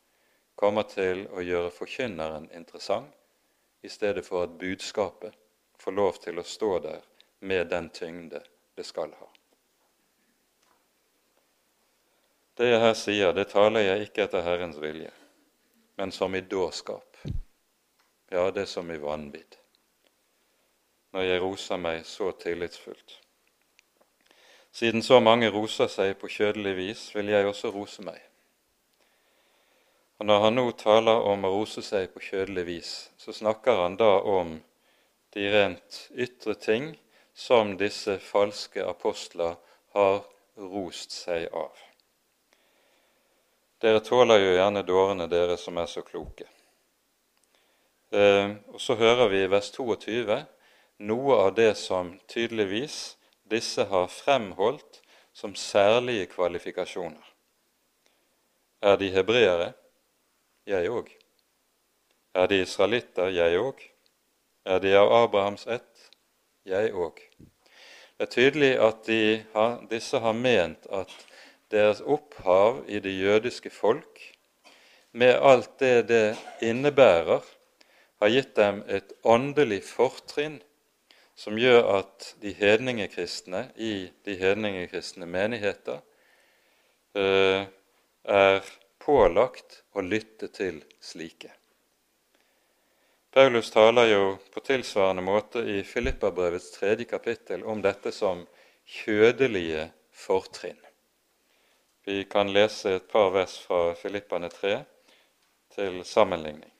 kommer 0.56 0.88
til 0.89 1.28
å 1.30 1.43
gjøre 1.43 1.74
forkynneren 1.74 2.50
interessant, 2.56 3.13
i 3.84 3.91
stedet 3.91 4.24
for 4.26 4.46
at 4.48 4.58
budskapet 4.58 5.36
får 5.78 5.96
lov 5.98 6.19
til 6.24 6.39
å 6.39 6.48
stå 6.48 6.78
der 6.88 7.02
med 7.43 7.67
den 7.67 7.89
tyngde 7.91 8.39
det 8.78 8.86
skal 8.88 9.12
ha. 9.19 9.33
Det 12.58 12.68
jeg 12.70 12.82
her 12.84 12.94
sier, 12.94 13.32
det 13.34 13.48
taler 13.50 13.82
jeg 13.82 14.08
ikke 14.08 14.28
etter 14.28 14.44
Herrens 14.46 14.78
vilje, 14.78 15.10
men 15.98 16.12
som 16.13 16.36
i 16.38 16.42
dårskap. 16.46 17.18
Ja, 18.30 18.52
det 18.54 18.68
som 18.70 18.92
i 18.94 18.98
vanvidd, 19.02 19.56
når 21.13 21.26
jeg 21.26 21.42
roser 21.42 21.80
meg 21.82 22.04
så 22.06 22.30
tillitsfullt. 22.38 23.16
Siden 24.74 25.02
så 25.06 25.18
mange 25.22 25.50
roser 25.54 25.89
seg 25.89 26.13
på 26.22 26.30
kjødelig 26.30 26.76
vis, 26.78 27.02
vil 27.16 27.32
jeg 27.34 27.46
også 27.50 27.72
rose 27.74 28.06
meg. 28.06 28.20
Og 30.22 30.26
Når 30.30 30.44
han 30.46 30.56
nå 30.58 30.66
taler 30.78 31.26
om 31.30 31.46
å 31.46 31.52
rose 31.56 31.82
seg 31.82 32.12
på 32.13 32.22
kjødelig 32.22 32.66
vis, 32.66 32.92
så 33.18 33.34
snakker 33.34 33.82
han 33.82 33.98
da 33.98 34.12
om 34.22 34.60
de 35.34 35.48
rent 35.54 36.04
ytre 36.13 36.54
ting 36.54 36.92
som 37.34 37.74
disse 37.82 38.20
falske 38.22 38.86
apostler 38.86 39.58
har 39.98 40.22
rost 40.58 41.18
seg 41.18 41.50
av. 41.50 41.92
Dere 43.84 44.00
tåler 44.00 44.39
jo 44.39 44.52
gjerne 44.56 44.82
dårene, 44.88 45.26
dere 45.28 45.58
som 45.60 45.76
er 45.78 45.89
så 45.91 46.02
kloke. 46.08 46.46
Eh, 48.15 48.54
og 48.72 48.80
Så 48.82 48.96
hører 48.96 49.28
vi 49.28 49.41
i 49.43 49.50
vers 49.52 49.72
22 49.76 50.38
noe 51.04 51.39
av 51.43 51.50
det 51.58 51.74
som 51.76 52.13
tydeligvis 52.32 53.17
disse 53.43 53.84
har 53.89 54.08
fremholdt 54.08 55.02
som 55.34 55.56
særlige 55.56 56.30
kvalifikasjoner. 56.32 57.28
Er 58.82 58.96
de 58.96 59.12
hebreere? 59.12 59.74
Jeg 60.65 60.88
òg. 60.88 61.12
Er 62.34 62.48
de 62.48 62.62
israelitter? 62.63 63.36
Jeg 63.36 63.60
òg. 63.60 63.84
Er 64.65 64.80
de 64.80 64.96
av 64.96 65.12
Abrahams 65.12 65.67
ett? 65.67 66.08
Jeg 66.63 66.96
òg. 66.96 67.19
Det 68.15 68.30
er 68.30 68.32
tydelig 68.32 68.74
at 68.80 69.04
de 69.12 69.22
har, 69.54 69.82
disse 69.91 70.19
har 70.24 70.34
ment 70.34 70.88
at 70.88 71.12
deres 71.73 72.01
opphav 72.01 72.83
i 72.88 73.01
det 73.03 73.15
jødiske 73.17 73.69
folk, 73.73 74.21
med 75.12 75.36
alt 75.41 75.79
det 75.79 76.07
det 76.09 76.38
innebærer, 76.62 77.41
har 78.21 78.31
gitt 78.31 78.53
dem 78.55 78.83
et 78.88 79.12
åndelig 79.23 79.81
fortrinn 79.83 80.62
som 81.36 81.57
gjør 81.59 81.81
at 81.97 82.29
de 82.41 82.53
hedningekristne 82.55 83.65
i 83.75 83.93
de 84.25 84.36
hedningekristne 84.39 85.27
menigheter 85.27 85.99
eh, 87.17 87.65
er 88.23 88.71
pålagt 89.03 89.81
å 89.91 90.05
lytte 90.05 90.47
til 90.55 90.79
slike. 91.03 91.51
Paulus 93.33 93.73
taler 93.73 94.12
jo 94.12 94.23
på 94.53 94.62
tilsvarende 94.62 95.25
måte 95.25 95.65
i 95.65 95.81
Filippabrevets 95.83 96.69
tredje 96.77 97.09
kapittel 97.09 97.65
om 97.65 97.81
dette 97.81 98.13
som 98.13 98.45
kjødelige 99.01 99.88
fortrinn. 100.13 100.83
Vi 102.06 102.24
kan 102.24 102.54
lese 102.54 102.96
et 102.96 103.08
par 103.08 103.30
vers 103.30 103.60
fra 103.60 103.94
Filippane 103.96 104.50
3 104.50 104.84
til 105.76 106.06
sammenligning. 106.06 106.74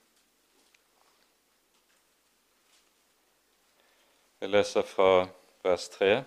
Vi 4.40 4.48
leser 4.48 4.82
fra 4.82 5.28
vers 5.64 5.90
3, 5.90 6.24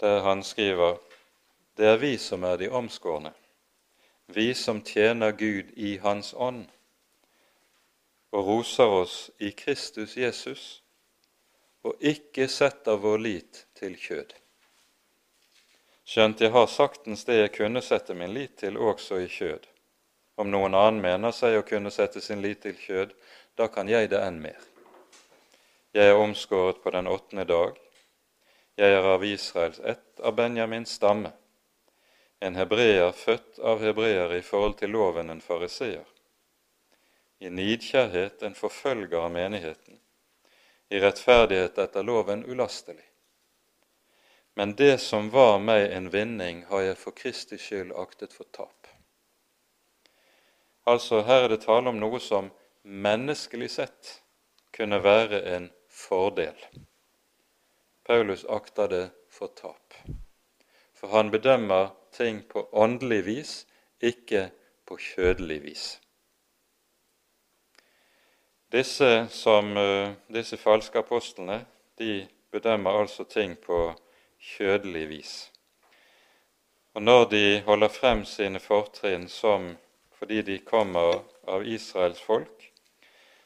der 0.00 0.22
han 0.22 0.42
skriver 0.42 0.96
Det 1.76 1.86
er 1.86 1.96
vi 1.96 2.18
som 2.18 2.42
er 2.42 2.56
de 2.56 2.68
omskårne, 2.70 3.32
vi 4.26 4.54
som 4.54 4.82
tjener 4.82 5.32
Gud 5.32 5.72
i 5.76 5.96
Hans 5.96 6.34
ånd. 6.36 6.66
og 8.32 8.46
roser 8.46 8.84
oss 8.88 9.16
i 9.38 9.50
Kristus 9.50 10.16
Jesus, 10.16 10.82
og 11.84 11.98
ikke 12.00 12.48
setter 12.48 12.96
vår 12.96 13.18
lit 13.18 13.66
til 13.76 13.96
kjød. 13.98 14.32
Skjønt 16.04 16.40
jeg 16.42 16.50
har 16.50 16.66
saktens 16.66 17.22
det 17.24 17.36
jeg 17.38 17.52
kunne 17.54 17.82
sette 17.82 18.14
min 18.14 18.32
lit 18.34 18.56
til 18.58 18.76
også 18.76 19.20
i 19.22 19.28
kjød. 19.30 19.68
Om 20.36 20.50
noen 20.50 20.74
annen 20.74 21.02
mener 21.04 21.34
seg 21.36 21.58
å 21.58 21.66
kunne 21.66 21.92
sette 21.94 22.20
sin 22.20 22.42
lit 22.42 22.62
til 22.64 22.74
kjød, 22.74 23.12
da 23.56 23.68
kan 23.68 23.88
jeg 23.88 24.10
det 24.10 24.18
enn 24.18 24.40
mer. 24.42 24.58
Jeg 25.92 26.08
er 26.08 26.18
omskåret 26.18 26.80
på 26.82 26.90
den 26.90 27.06
åttende 27.06 27.44
dag. 27.44 27.76
Jeg 28.80 28.96
er 28.96 29.06
av 29.06 29.24
Israels 29.24 29.78
ett, 29.84 30.20
av 30.20 30.34
Benjamins 30.34 30.94
stamme. 30.96 31.30
En 32.40 32.56
hebreer 32.56 33.12
født 33.12 33.60
av 33.60 33.84
hebreere 33.84 34.40
i 34.40 34.42
forhold 34.42 34.78
til 34.80 34.90
loven 34.90 35.30
en 35.30 35.44
fariseer. 35.44 36.08
I 37.38 37.50
nidkjærhet 37.50 38.42
en 38.42 38.56
forfølger 38.58 39.20
av 39.20 39.30
menigheten. 39.30 40.00
I 40.90 40.98
rettferdighet 41.04 41.78
etter 41.78 42.02
loven 42.02 42.42
ulastelig. 42.48 43.11
Men 44.54 44.74
det 44.76 44.98
som 45.00 45.30
var 45.30 45.58
meg 45.58 45.92
en 45.92 46.10
vinning, 46.12 46.64
har 46.68 46.80
jeg 46.84 46.98
for 47.00 47.16
Kristi 47.16 47.58
skyld 47.58 47.94
aktet 47.96 48.34
for 48.36 48.48
tap. 48.52 48.88
Altså, 50.86 51.22
her 51.22 51.46
er 51.46 51.54
det 51.54 51.62
tale 51.62 51.88
om 51.88 52.00
noe 52.00 52.20
som 52.20 52.50
menneskelig 52.82 53.70
sett 53.70 54.10
kunne 54.74 54.98
være 55.04 55.40
en 55.54 55.70
fordel. 55.88 56.58
Paulus 58.04 58.44
akter 58.44 58.90
det 58.90 59.04
for 59.30 59.54
tap. 59.56 59.94
For 60.98 61.14
han 61.14 61.30
bedømmer 61.30 61.94
ting 62.12 62.42
på 62.48 62.68
åndelig 62.72 63.24
vis, 63.26 63.52
ikke 64.02 64.50
på 64.86 64.98
kjødelig 64.98 65.62
vis. 65.62 65.86
Disse, 68.72 69.28
som, 69.30 69.76
eh, 69.76 70.12
disse 70.28 70.56
falske 70.56 70.98
apostlene 70.98 71.64
de 71.98 72.28
bedømmer 72.50 73.00
altså 73.00 73.24
ting 73.24 73.56
på 73.58 73.94
kjødelig 74.42 75.08
vis. 75.08 75.34
Og 76.94 77.02
når 77.02 77.24
de 77.30 77.62
holder 77.66 77.88
frem 77.88 78.24
sine 78.24 78.60
fortrinn 78.60 79.28
som 79.28 79.72
fordi 80.18 80.42
de 80.42 80.58
kommer 80.58 81.22
av 81.48 81.66
Israels 81.66 82.20
folk, 82.20 82.72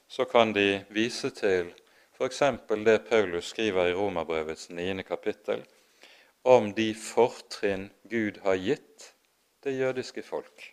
så 0.08 0.24
kan 0.24 0.52
de 0.52 0.84
vise 0.88 1.30
til 1.30 1.70
f.eks. 2.16 2.42
det 2.84 2.98
Paulus 3.08 3.52
skriver 3.52 3.86
i 3.90 3.94
Romerbrevets 3.94 4.70
niende 4.70 5.02
kapittel 5.02 5.64
om 6.42 6.72
de 6.74 6.94
fortrinn 6.94 7.90
Gud 8.10 8.38
har 8.44 8.54
gitt 8.54 9.12
det 9.64 9.78
jødiske 9.78 10.22
folk. 10.22 10.72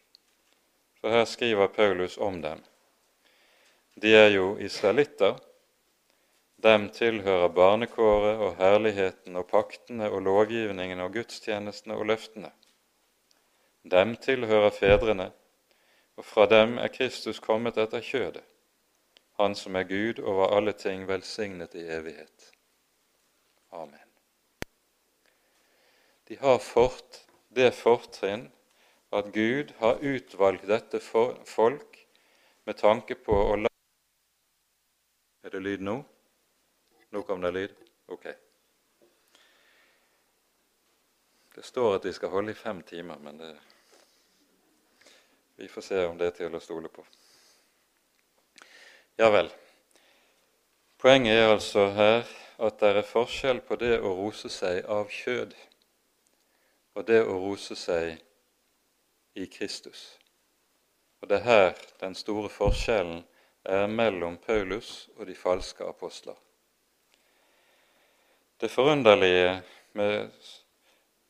For 1.01 1.09
her 1.09 1.25
skriver 1.25 1.67
Paulus 1.67 2.17
om 2.17 2.41
dem. 2.41 2.61
De 4.01 4.15
er 4.15 4.29
jo 4.35 4.57
israelitter. 4.57 5.35
Dem 6.63 6.87
tilhører 6.95 7.51
barnekåret 7.51 8.39
og 8.39 8.55
herligheten 8.59 9.35
og 9.35 9.49
paktene 9.49 10.07
og 10.09 10.21
lovgivningen 10.23 11.03
og 11.03 11.11
gudstjenestene 11.17 11.97
og 11.99 12.07
løftene. 12.13 12.53
Dem 13.83 14.15
tilhører 14.15 14.71
fedrene, 14.71 15.31
og 16.15 16.25
fra 16.25 16.47
dem 16.47 16.77
er 16.79 16.93
Kristus 16.93 17.43
kommet 17.43 17.77
etter 17.77 17.99
kjødet 17.99 18.45
han 19.33 19.55
som 19.55 19.75
er 19.75 19.83
Gud 19.83 20.19
over 20.19 20.53
alle 20.57 20.73
ting, 20.73 21.07
velsignet 21.07 21.75
i 21.75 21.85
evighet. 21.89 22.51
Amen. 23.71 24.09
De 26.27 26.37
har 26.39 26.59
fort 26.61 27.23
det 27.49 27.73
fortrinn 27.75 28.47
at 29.13 29.33
Gud 29.33 29.73
har 29.79 30.01
utvalgt 30.01 30.67
dette 30.69 31.01
folk 31.01 31.99
med 32.65 32.77
tanke 32.79 33.17
på 33.19 33.35
å 33.35 33.55
la 33.65 33.69
Er 35.43 35.51
det 35.51 35.59
lyd 35.59 35.81
nå? 35.83 35.97
Nå 37.13 37.21
kom 37.21 37.41
det 37.41 37.51
lyd? 37.51 37.73
Ok. 38.05 38.23
Det 41.55 41.63
står 41.63 41.95
at 41.95 42.03
de 42.03 42.13
skal 42.13 42.29
holde 42.29 42.51
i 42.51 42.57
fem 42.57 42.79
timer, 42.81 43.19
men 43.21 43.37
det, 43.37 43.49
vi 45.55 45.67
får 45.67 45.81
se 45.85 45.99
om 46.05 46.17
det 46.17 46.31
er 46.31 46.33
til 46.39 46.55
å 46.57 46.61
stole 46.63 46.89
på. 46.89 47.03
Ja 49.21 49.27
vel. 49.29 49.51
Poenget 50.97 51.37
er 51.37 51.51
altså 51.51 51.83
her 51.93 52.25
at 52.57 52.79
det 52.81 52.89
er 52.97 53.05
forskjell 53.05 53.61
på 53.67 53.77
det 53.77 53.99
å 53.99 54.15
rose 54.17 54.49
seg 54.49 54.81
av 54.89 55.13
kjød 55.13 55.53
og 56.95 57.05
det 57.11 57.19
å 57.27 57.35
rose 57.43 57.77
seg 57.77 58.17
i 59.37 59.45
Kristus. 59.53 60.01
Og 61.21 61.29
det 61.29 61.43
er 61.43 61.45
her 61.45 61.85
den 62.01 62.17
store 62.17 62.49
forskjellen 62.49 63.21
er 63.69 63.85
mellom 63.85 64.39
Paulus 64.41 65.11
og 65.19 65.29
de 65.29 65.37
falske 65.37 65.85
apostler. 65.85 66.41
Det 68.57 68.69
forunderlige 68.69 69.61
med 69.91 70.29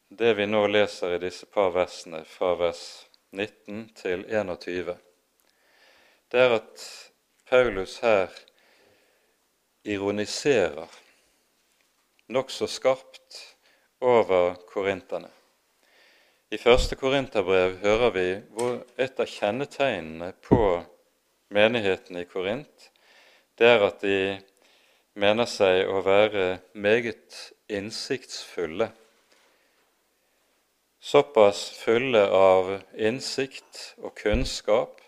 det 0.09 0.33
vi 0.33 0.45
nå 0.45 0.65
leser 0.67 1.15
i 1.15 1.21
disse 1.23 1.45
par 1.45 1.71
versene, 1.73 2.23
fra 2.25 2.53
vers 2.59 2.83
19 3.31 3.88
til 3.97 4.25
21, 4.29 4.97
det 6.31 6.41
er 6.41 6.55
at 6.59 6.83
Paulus 7.49 7.97
her 8.03 8.29
ironiserer 9.83 10.99
nokså 12.27 12.67
skarpt 12.67 13.39
over 14.01 14.53
korinterne. 14.69 15.31
I 16.51 16.57
første 16.57 16.95
korinterbrev 16.95 17.79
hører 17.81 18.09
vi 18.13 18.27
hvor 18.53 18.81
et 18.97 19.19
av 19.19 19.29
kjennetegnene 19.29 20.33
på 20.43 20.59
menigheten 21.53 22.19
i 22.19 22.27
Korint 22.29 22.89
det 23.57 23.69
er 23.69 23.83
at 23.86 24.01
de 24.01 24.17
mener 25.19 25.47
seg 25.49 25.88
å 25.89 26.02
være 26.06 26.45
meget 26.73 27.38
innsiktsfulle. 27.69 28.89
Såpass 31.04 31.65
fulle 31.84 32.23
av 32.32 32.69
innsikt 32.95 33.82
og 34.02 34.15
kunnskap 34.17 35.02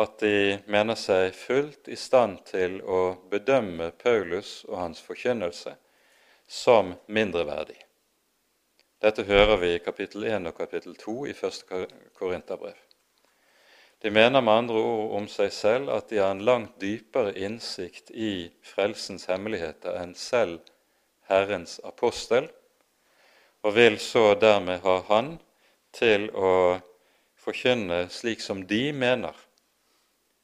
at 0.00 0.18
de 0.22 0.58
mener 0.70 0.98
seg 0.98 1.34
fullt 1.34 1.88
i 1.90 1.96
stand 1.98 2.42
til 2.50 2.80
å 2.82 3.00
bedømme 3.30 3.90
Paulus 4.02 4.60
og 4.68 4.76
hans 4.82 5.02
forkynnelse 5.02 5.76
som 6.50 6.94
mindreverdig. 7.06 7.78
Dette 9.00 9.24
hører 9.24 9.56
vi 9.62 9.74
i 9.76 9.82
kapittel 9.82 10.26
1 10.28 10.50
og 10.50 10.58
kapittel 10.58 10.96
2 10.98 11.16
i 11.30 11.34
første 11.34 11.86
Korinterbrev. 12.18 12.89
De 14.00 14.10
mener 14.10 14.40
med 14.40 14.54
andre 14.54 14.80
ord 14.80 15.16
om 15.18 15.26
seg 15.28 15.52
selv 15.52 15.90
at 15.92 16.08
de 16.08 16.22
har 16.22 16.32
en 16.32 16.44
langt 16.44 16.78
dypere 16.80 17.34
innsikt 17.36 18.08
i 18.16 18.48
frelsens 18.64 19.28
hemmeligheter 19.28 19.98
enn 20.00 20.14
selv 20.16 20.62
Herrens 21.28 21.76
apostel, 21.84 22.48
og 23.60 23.76
vil 23.76 23.98
så 24.00 24.32
dermed 24.40 24.80
ha 24.86 24.96
Han 25.10 25.34
til 25.92 26.30
å 26.32 26.80
forkynne 27.40 28.06
slik 28.08 28.40
som 28.40 28.64
de 28.66 28.88
mener 28.96 29.36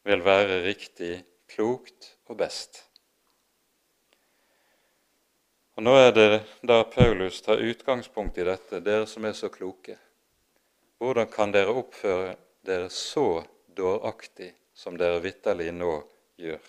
vil 0.07 0.21
være 0.23 0.61
riktig, 0.66 1.25
klokt 1.49 2.12
og 2.29 2.37
best. 2.45 2.83
Og 5.77 5.85
Nå 5.85 5.97
er 5.97 6.12
det 6.12 6.31
da 6.61 6.83
Paulus 6.88 7.40
tar 7.45 7.61
utgangspunkt 7.61 8.37
i 8.37 8.45
dette, 8.45 8.85
dere 8.85 9.09
som 9.09 9.25
er 9.25 9.35
så 9.37 9.49
kloke. 9.53 9.97
Hvordan 11.01 11.29
kan 11.33 11.53
dere 11.53 11.73
oppføre 11.73 12.35
dere 12.66 12.88
så 12.92 13.44
dåraktig 13.76 14.52
som 14.74 14.96
dere 14.98 15.22
vitterlig 15.24 15.72
nå 15.74 15.98
gjør? 16.40 16.62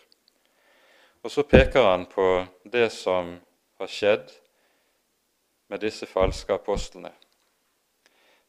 Og 1.25 1.31
så 1.33 1.43
peker 1.43 1.83
han 1.83 2.05
på 2.07 2.45
det 2.63 2.89
som 2.93 3.33
har 3.81 3.89
skjedd 3.91 4.29
med 5.67 5.81
disse 5.83 6.07
falske 6.07 6.55
apostlene. 6.55 7.11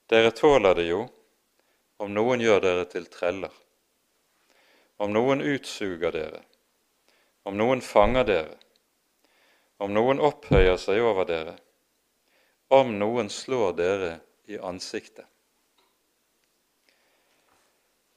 Dere 0.09 0.31
tåler 0.31 0.79
det 0.79 0.87
jo 0.89 1.03
om 1.99 2.13
noen 2.15 2.41
gjør 2.41 2.63
dere 2.63 2.85
til 2.89 3.09
treller. 3.11 3.53
Om 4.99 5.13
noen 5.15 5.43
utsuger 5.43 6.15
dere, 6.15 6.43
om 7.47 7.59
noen 7.59 7.83
fanger 7.83 8.25
dere, 8.27 8.57
om 9.79 9.93
noen 9.95 10.23
opphøyer 10.23 10.79
seg 10.81 11.03
over 11.03 11.27
dere, 11.29 11.55
om 12.75 12.95
noen 12.99 13.31
slår 13.31 13.77
dere 13.79 14.13
i 14.51 14.59
ansiktet. 14.59 15.27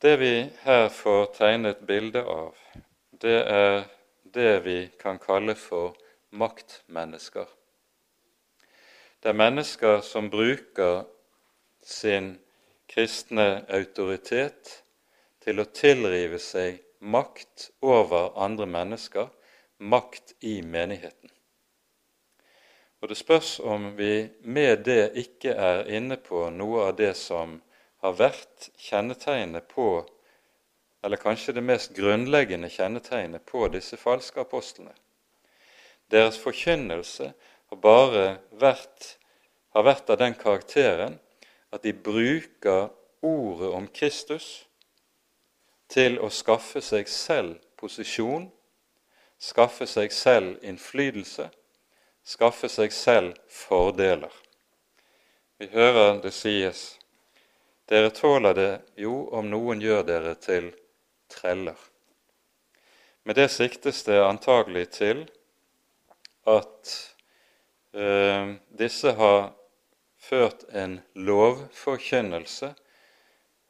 Det 0.01 0.17
vi 0.17 0.49
her 0.61 0.89
får 0.89 1.25
tegnet 1.25 1.83
bilde 1.85 2.23
av, 2.25 2.55
det 3.21 3.35
er 3.45 3.83
det 4.23 4.53
vi 4.65 4.77
kan 4.97 5.19
kalle 5.21 5.53
for 5.53 5.93
maktmennesker. 6.33 7.45
Det 9.21 9.29
er 9.29 9.37
mennesker 9.37 10.01
som 10.01 10.31
bruker 10.33 11.03
sin 11.85 12.33
kristne 12.89 13.61
autoritet 13.69 14.73
til 15.45 15.61
å 15.61 15.69
tilrive 15.69 16.41
seg 16.41 16.81
makt 16.97 17.69
over 17.85 18.33
andre 18.41 18.65
mennesker, 18.65 19.29
makt 19.77 20.33
i 20.41 20.63
menigheten. 20.65 21.29
Og 23.01 23.09
Det 23.09 23.21
spørs 23.21 23.59
om 23.59 23.91
vi 23.97 24.31
med 24.41 24.81
det 24.89 25.11
ikke 25.13 25.53
er 25.53 25.85
inne 25.93 26.17
på 26.17 26.49
noe 26.49 26.87
av 26.89 26.95
det 26.97 27.13
som 27.13 27.59
har 28.01 28.17
vært 28.17 28.69
kjennetegnet 28.81 29.67
på 29.69 30.01
eller 31.01 31.17
kanskje 31.17 31.55
det 31.57 31.63
mest 31.65 31.95
grunnleggende 31.97 32.69
kjennetegnet 32.69 33.45
på 33.49 33.65
disse 33.73 33.97
falske 33.97 34.41
apostlene. 34.43 34.93
Deres 36.11 36.37
forkynnelse 36.37 37.31
har 37.71 37.79
bare 37.81 38.25
vært, 38.51 39.15
har 39.73 39.87
vært 39.87 40.11
av 40.13 40.19
den 40.21 40.35
karakteren 40.37 41.17
at 41.71 41.81
de 41.85 41.93
bruker 41.93 42.91
ordet 43.21 43.71
om 43.73 43.87
Kristus 43.87 44.67
til 45.91 46.19
å 46.21 46.29
skaffe 46.29 46.81
seg 46.83 47.09
selv 47.09 47.57
posisjon, 47.79 48.49
skaffe 49.41 49.87
seg 49.89 50.13
selv 50.13 50.61
innflytelse, 50.61 51.49
skaffe 52.23 52.69
seg 52.69 52.93
selv 52.93 53.37
fordeler. 53.49 54.33
Vi 55.57 55.69
hører 55.73 56.21
det 56.21 56.33
sies 56.35 57.00
dere 57.91 58.09
tåler 58.15 58.53
det 58.55 58.71
jo 58.95 59.25
om 59.35 59.49
noen 59.51 59.81
gjør 59.83 60.05
dere 60.07 60.35
til 60.39 60.69
treller. 61.31 61.75
Med 63.27 63.35
det 63.35 63.49
siktes 63.51 64.05
det 64.07 64.21
antagelig 64.23 64.85
til 64.95 65.25
at 66.47 66.93
eh, 67.91 68.53
disse 68.79 69.11
har 69.17 69.51
ført 70.21 70.63
en 70.71 71.01
lovforkynnelse 71.19 72.71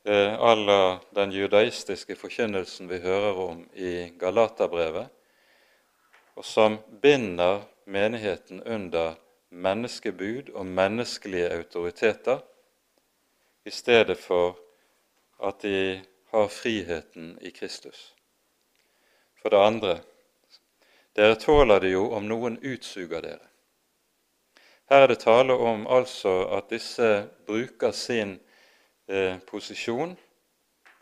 eh, 0.05 0.45
la 0.59 0.99
den 1.17 1.33
judaistiske 1.33 2.15
forkynnelsen 2.15 2.93
vi 2.93 3.01
hører 3.01 3.41
om 3.47 3.65
i 3.73 4.11
Galaterbrevet, 4.21 5.09
og 6.37 6.45
som 6.45 6.77
binder 7.01 7.65
menigheten 7.85 8.61
under 8.63 9.17
menneskebud 9.49 10.53
og 10.53 10.65
menneskelige 10.65 11.49
autoriteter, 11.57 12.45
i 13.65 13.71
stedet 13.71 14.17
for 14.17 14.57
at 15.43 15.61
de 15.61 16.01
har 16.31 16.47
friheten 16.47 17.37
i 17.41 17.51
Kristus. 17.51 18.13
For 19.41 19.49
det 19.49 19.57
andre 19.57 19.99
dere 21.15 21.35
tåler 21.35 21.79
det 21.83 21.91
jo 21.91 22.05
om 22.15 22.27
noen 22.27 22.57
utsuger 22.63 23.21
dere. 23.21 23.47
Her 24.91 25.05
er 25.05 25.11
det 25.11 25.21
tale 25.23 25.55
om 25.55 25.85
altså 25.87 26.33
at 26.55 26.69
disse 26.71 27.09
bruker 27.47 27.91
sin 27.95 28.37
eh, 29.07 29.37
posisjon 29.47 30.17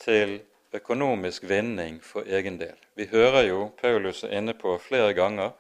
til 0.02 0.40
økonomisk 0.74 1.46
vinning 1.50 2.00
for 2.04 2.26
egen 2.26 2.60
del. 2.60 2.76
Vi 2.96 3.06
hører 3.12 3.48
jo 3.48 3.72
Paulus 3.82 4.24
er 4.24 4.36
inne 4.38 4.54
på 4.54 4.76
flere 4.82 5.14
ganger 5.14 5.52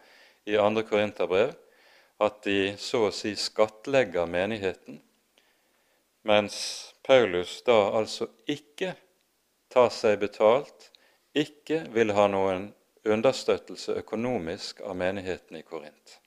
i 0.45 0.57
2. 0.57 0.83
Korinterbrev 0.89 1.53
at 2.21 2.41
de 2.45 2.75
så 2.77 3.05
å 3.07 3.13
si 3.15 3.35
skattlegger 3.37 4.29
menigheten, 4.29 4.99
mens 6.27 6.93
Paulus 7.03 7.61
da 7.65 7.77
altså 7.97 8.27
ikke 8.47 8.93
tar 9.69 9.89
seg 9.93 10.19
betalt, 10.21 10.89
ikke 11.37 11.83
vil 11.93 12.13
ha 12.17 12.27
noen 12.27 12.71
understøttelse 13.05 13.95
økonomisk 14.01 14.81
av 14.81 14.97
menigheten 14.99 15.59
i 15.59 15.63
Korint. 15.63 16.17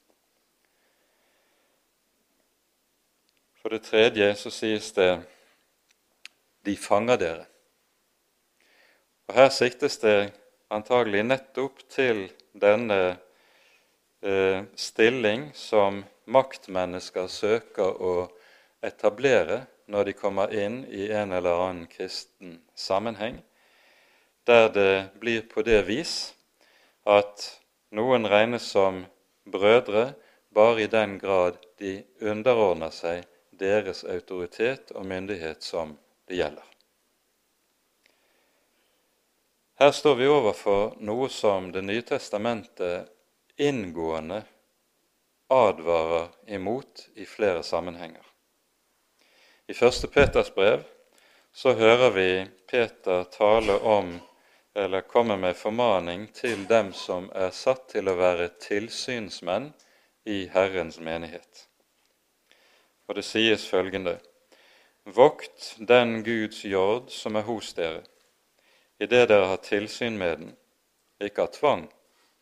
For 3.62 3.70
det 3.70 3.84
tredje 3.86 4.32
så 4.38 4.50
sies 4.50 4.90
det 4.96 5.10
de 6.66 6.76
fanger 6.78 7.18
dere. 7.18 7.44
Og 9.28 9.36
Her 9.38 9.52
siktes 9.54 9.98
det 10.02 10.32
antagelig 10.72 11.22
nettopp 11.26 11.84
til 11.90 12.24
denne 12.58 12.98
eh, 14.22 14.64
stilling 14.74 15.50
som 15.54 16.02
maktmennesker 16.26 17.30
søker 17.30 18.02
å 18.02 18.14
etablere 18.82 19.62
når 19.86 20.04
de 20.04 20.12
kommer 20.12 20.52
inn 20.54 20.82
i 20.86 21.08
en 21.12 21.32
eller 21.32 21.64
annen 21.66 21.86
kristen 21.90 22.60
sammenheng, 22.74 23.40
der 24.46 24.68
det 24.68 24.94
blir 25.20 25.42
på 25.48 25.62
det 25.62 25.82
vis 25.86 26.34
at 27.06 27.48
noen 27.94 28.26
regnes 28.26 28.66
som 28.74 29.04
brødre 29.44 30.12
bare 30.54 30.82
i 30.82 30.90
den 30.90 31.18
grad 31.18 31.58
de 31.78 32.02
underordner 32.20 32.90
seg 32.94 33.24
deres 33.58 34.04
autoritet 34.04 34.92
og 34.94 35.06
myndighet 35.06 35.62
som 35.62 35.96
det 36.28 36.40
gjelder. 36.40 36.66
Her 39.82 39.90
står 39.90 40.14
vi 40.14 40.28
overfor 40.30 40.96
noe 41.02 41.28
som 41.32 41.72
Det 41.72 41.82
nye 41.82 42.02
testamentet 42.06 43.08
inngående 43.56 44.42
advarer 45.50 46.28
imot 46.46 47.08
i 47.14 47.26
flere 47.26 47.62
sammenhenger. 47.62 48.31
I 49.72 49.74
første 49.74 50.08
Peters 50.12 50.50
brev 50.52 50.82
så 51.56 51.72
hører 51.72 52.10
vi 52.12 52.26
Peter 52.68 53.22
tale 53.32 53.78
om, 53.80 54.10
eller 54.76 55.00
komme 55.00 55.38
med 55.40 55.56
formaning 55.56 56.26
til 56.36 56.66
dem 56.68 56.90
som 56.92 57.30
er 57.32 57.54
satt 57.56 57.86
til 57.94 58.10
å 58.12 58.14
være 58.18 58.50
tilsynsmenn 58.60 59.70
i 60.28 60.42
Herrens 60.52 61.00
menighet. 61.00 61.62
Og 63.08 63.16
det 63.16 63.24
sies 63.24 63.64
følgende:" 63.70 64.18
Vokt 65.16 65.72
den 65.78 66.20
Guds 66.28 66.60
jord 66.68 67.08
som 67.08 67.40
er 67.40 67.48
hos 67.48 67.72
dere, 67.72 68.04
idet 69.00 69.24
dere 69.32 69.48
har 69.54 69.64
tilsyn 69.64 70.20
med 70.20 70.38
den, 70.38 70.54
ikke 71.16 71.48
av 71.48 71.52
tvang, 71.56 71.88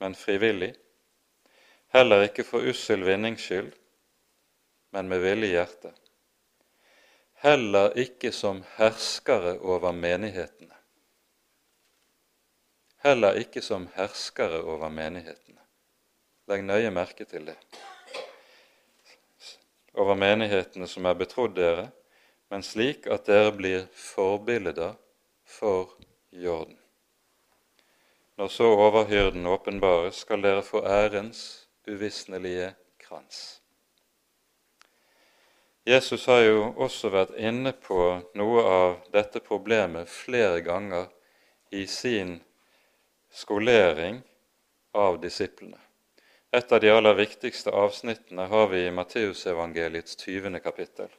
men 0.02 0.18
frivillig, 0.18 0.74
heller 1.94 2.26
ikke 2.26 2.50
for 2.52 2.66
ussel 2.74 3.06
vinnings 3.06 3.46
skyld, 3.46 3.70
men 4.90 5.06
med 5.08 5.22
villig 5.30 5.54
hjerte. 5.54 5.94
Heller 7.40 7.94
ikke 7.96 8.33
som 8.37 8.59
herskere 8.76 9.55
over 9.64 9.94
menighetene. 9.96 10.74
Heller 13.00 13.38
ikke 13.40 13.62
som 13.64 13.87
herskere 13.94 14.59
over 14.61 14.92
menighetene. 14.92 15.62
Legg 16.53 16.66
nøye 16.68 16.90
merke 16.92 17.24
til 17.24 17.46
det. 17.48 17.57
Over 19.96 20.18
menighetene 20.20 20.85
som 20.90 21.09
er 21.09 21.16
betrodd 21.16 21.57
dere, 21.57 21.87
men 22.53 22.66
slik 22.66 23.09
at 23.09 23.24
dere 23.31 23.55
blir 23.57 23.87
forbilder 23.94 24.98
for 25.48 25.96
jorden. 26.31 26.76
Når 28.37 28.53
så 28.53 28.68
overhyrden 28.68 29.46
åpenbares, 29.46 30.20
skal 30.26 30.44
dere 30.44 30.62
få 30.62 30.85
ærens 30.85 31.68
uvisnelige 31.88 32.74
krans. 33.00 33.60
Jesus 35.90 36.26
har 36.26 36.44
jo 36.44 36.59
også 36.79 37.09
vært 37.11 37.33
inne 37.35 37.72
på 37.74 37.98
noe 38.38 38.61
av 38.62 38.92
dette 39.11 39.40
problemet 39.42 40.07
flere 40.07 40.61
ganger 40.62 41.09
i 41.74 41.83
sin 41.90 42.37
skolering 43.35 44.20
av 44.94 45.18
disiplene. 45.22 45.81
Et 46.55 46.72
av 46.72 46.83
de 46.83 46.92
aller 46.94 47.16
viktigste 47.18 47.74
avsnittene 47.74 48.46
har 48.53 48.70
vi 48.70 48.85
i 48.87 48.94
Matteusevangeliets 48.94 50.14
20. 50.22 50.61
kapittel 50.62 51.11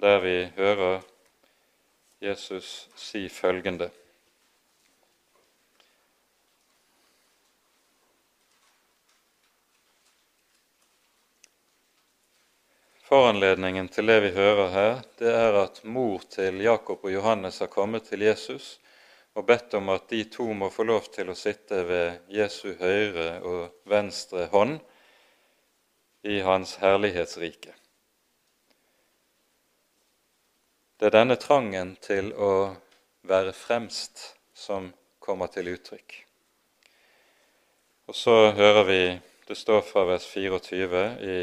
der 0.00 0.20
vi 0.20 0.36
hører 0.56 1.00
Jesus 2.20 2.90
si 2.96 3.26
følgende 3.32 3.88
Foranledningen 13.10 13.88
til 13.90 14.06
det 14.06 14.20
vi 14.22 14.28
hører 14.36 14.68
her, 14.70 15.00
det 15.18 15.30
er 15.34 15.56
at 15.64 15.80
mor 15.82 16.22
til 16.30 16.60
Jakob 16.62 17.02
og 17.02 17.10
Johannes 17.10 17.56
har 17.58 17.66
kommet 17.66 18.04
til 18.06 18.22
Jesus 18.22 18.76
og 19.34 19.48
bedt 19.48 19.72
om 19.74 19.88
at 19.90 20.04
de 20.12 20.20
to 20.30 20.44
må 20.54 20.68
få 20.70 20.84
lov 20.86 21.08
til 21.10 21.32
å 21.32 21.34
sitte 21.34 21.80
ved 21.88 22.28
Jesu 22.30 22.76
høyre 22.78 23.40
og 23.42 23.88
venstre 23.90 24.44
hånd 24.52 24.76
i 26.22 26.36
Hans 26.46 26.76
herlighetsrike. 26.78 27.74
Det 31.00 31.08
er 31.08 31.16
denne 31.16 31.34
trangen 31.34 31.96
til 31.98 32.30
å 32.38 32.52
være 33.26 33.56
fremst 33.58 34.22
som 34.54 34.92
kommer 35.18 35.50
til 35.50 35.72
uttrykk. 35.72 36.14
Og 38.06 38.14
så 38.14 38.36
hører 38.54 38.86
vi 38.86 39.02
det 39.50 39.58
står 39.58 39.82
fra 39.82 40.06
vers 40.12 40.30
24 40.30 41.04
i 41.26 41.36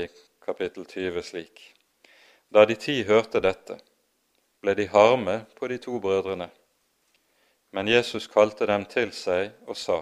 kapittel 0.48 0.86
20 0.86 1.24
slik. 1.24 1.62
Da 2.48 2.64
de 2.66 2.76
ti 2.80 3.02
hørte 3.04 3.42
dette, 3.44 3.76
ble 4.64 4.78
de 4.80 4.86
harme 4.88 5.42
på 5.58 5.68
de 5.68 5.76
to 5.84 6.00
brødrene. 6.00 6.48
Men 7.76 7.90
Jesus 7.92 8.30
kalte 8.32 8.66
dem 8.70 8.86
til 8.88 9.12
seg 9.12 9.52
og 9.68 9.76
sa:" 9.76 9.98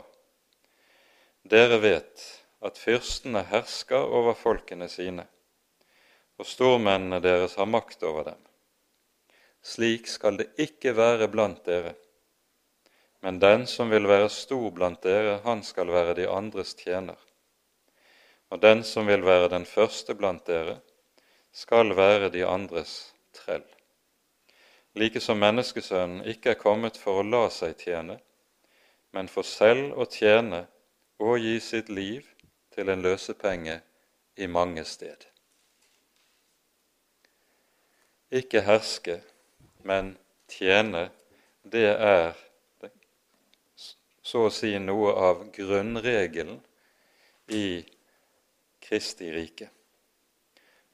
Dere 1.49 1.81
vet 1.81 2.21
at 2.61 2.77
fyrstene 2.77 3.41
hersker 3.49 4.05
over 4.19 4.37
folkene 4.37 4.87
sine, 4.89 5.25
og 6.37 6.45
stormennene 6.45 7.21
deres 7.25 7.57
har 7.57 7.65
makt 7.65 8.03
over 8.03 8.29
dem. 8.29 8.41
Slik 9.65 10.07
skal 10.07 10.37
det 10.37 10.51
ikke 10.61 10.93
være 10.97 11.27
blant 11.27 11.65
dere. 11.65 11.95
Men 13.21 13.39
den 13.41 13.65
som 13.65 13.89
vil 13.89 14.05
være 14.05 14.29
stor 14.29 14.69
blant 14.71 15.01
dere, 15.03 15.39
han 15.45 15.63
skal 15.63 15.89
være 15.89 16.13
de 16.21 16.29
andres 16.29 16.75
tjener. 16.77 17.17
Og 18.49 18.61
den 18.61 18.83
som 18.83 19.07
vil 19.07 19.25
være 19.25 19.49
den 19.49 19.65
første 19.65 20.15
blant 20.15 20.47
dere, 20.47 20.79
skal 21.51 21.95
være 21.95 22.29
de 22.29 22.45
andres 22.45 23.13
trell. 23.33 23.63
like 24.95 25.19
som 25.19 25.37
menneskesønnen 25.37 26.25
ikke 26.25 26.49
er 26.49 26.59
kommet 26.59 26.97
for 26.97 27.19
å 27.19 27.27
la 27.27 27.49
seg 27.49 27.75
tjene, 27.75 28.19
men 29.11 29.27
for 29.27 29.43
selv 29.43 29.97
å 29.99 30.05
tjene 30.05 30.67
og 31.19 31.39
gi 31.39 31.59
sitt 31.59 31.89
liv 31.89 32.27
til 32.75 32.89
en 32.89 33.01
løsepenge 33.01 33.81
i 34.37 34.47
mange 34.47 34.83
sted. 34.85 35.25
Ikke 38.31 38.61
herske, 38.61 39.19
men 39.83 40.15
tjene, 40.51 41.09
det 41.63 41.89
er 41.91 42.35
så 44.25 44.47
å 44.47 44.53
si 44.53 44.73
noe 44.79 45.11
av 45.27 45.43
grunnregelen 45.55 46.57
i 47.51 47.83
Kristi 48.85 49.31
rike. 49.33 49.69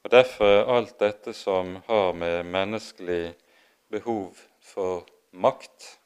Og 0.03 0.11
Derfor 0.11 0.45
er 0.45 0.69
alt 0.75 0.95
dette 0.99 1.33
som 1.37 1.75
har 1.85 2.13
med 2.13 2.45
menneskelig 2.47 3.33
behov 3.91 4.39
for 4.59 5.05
makt, 5.31 5.97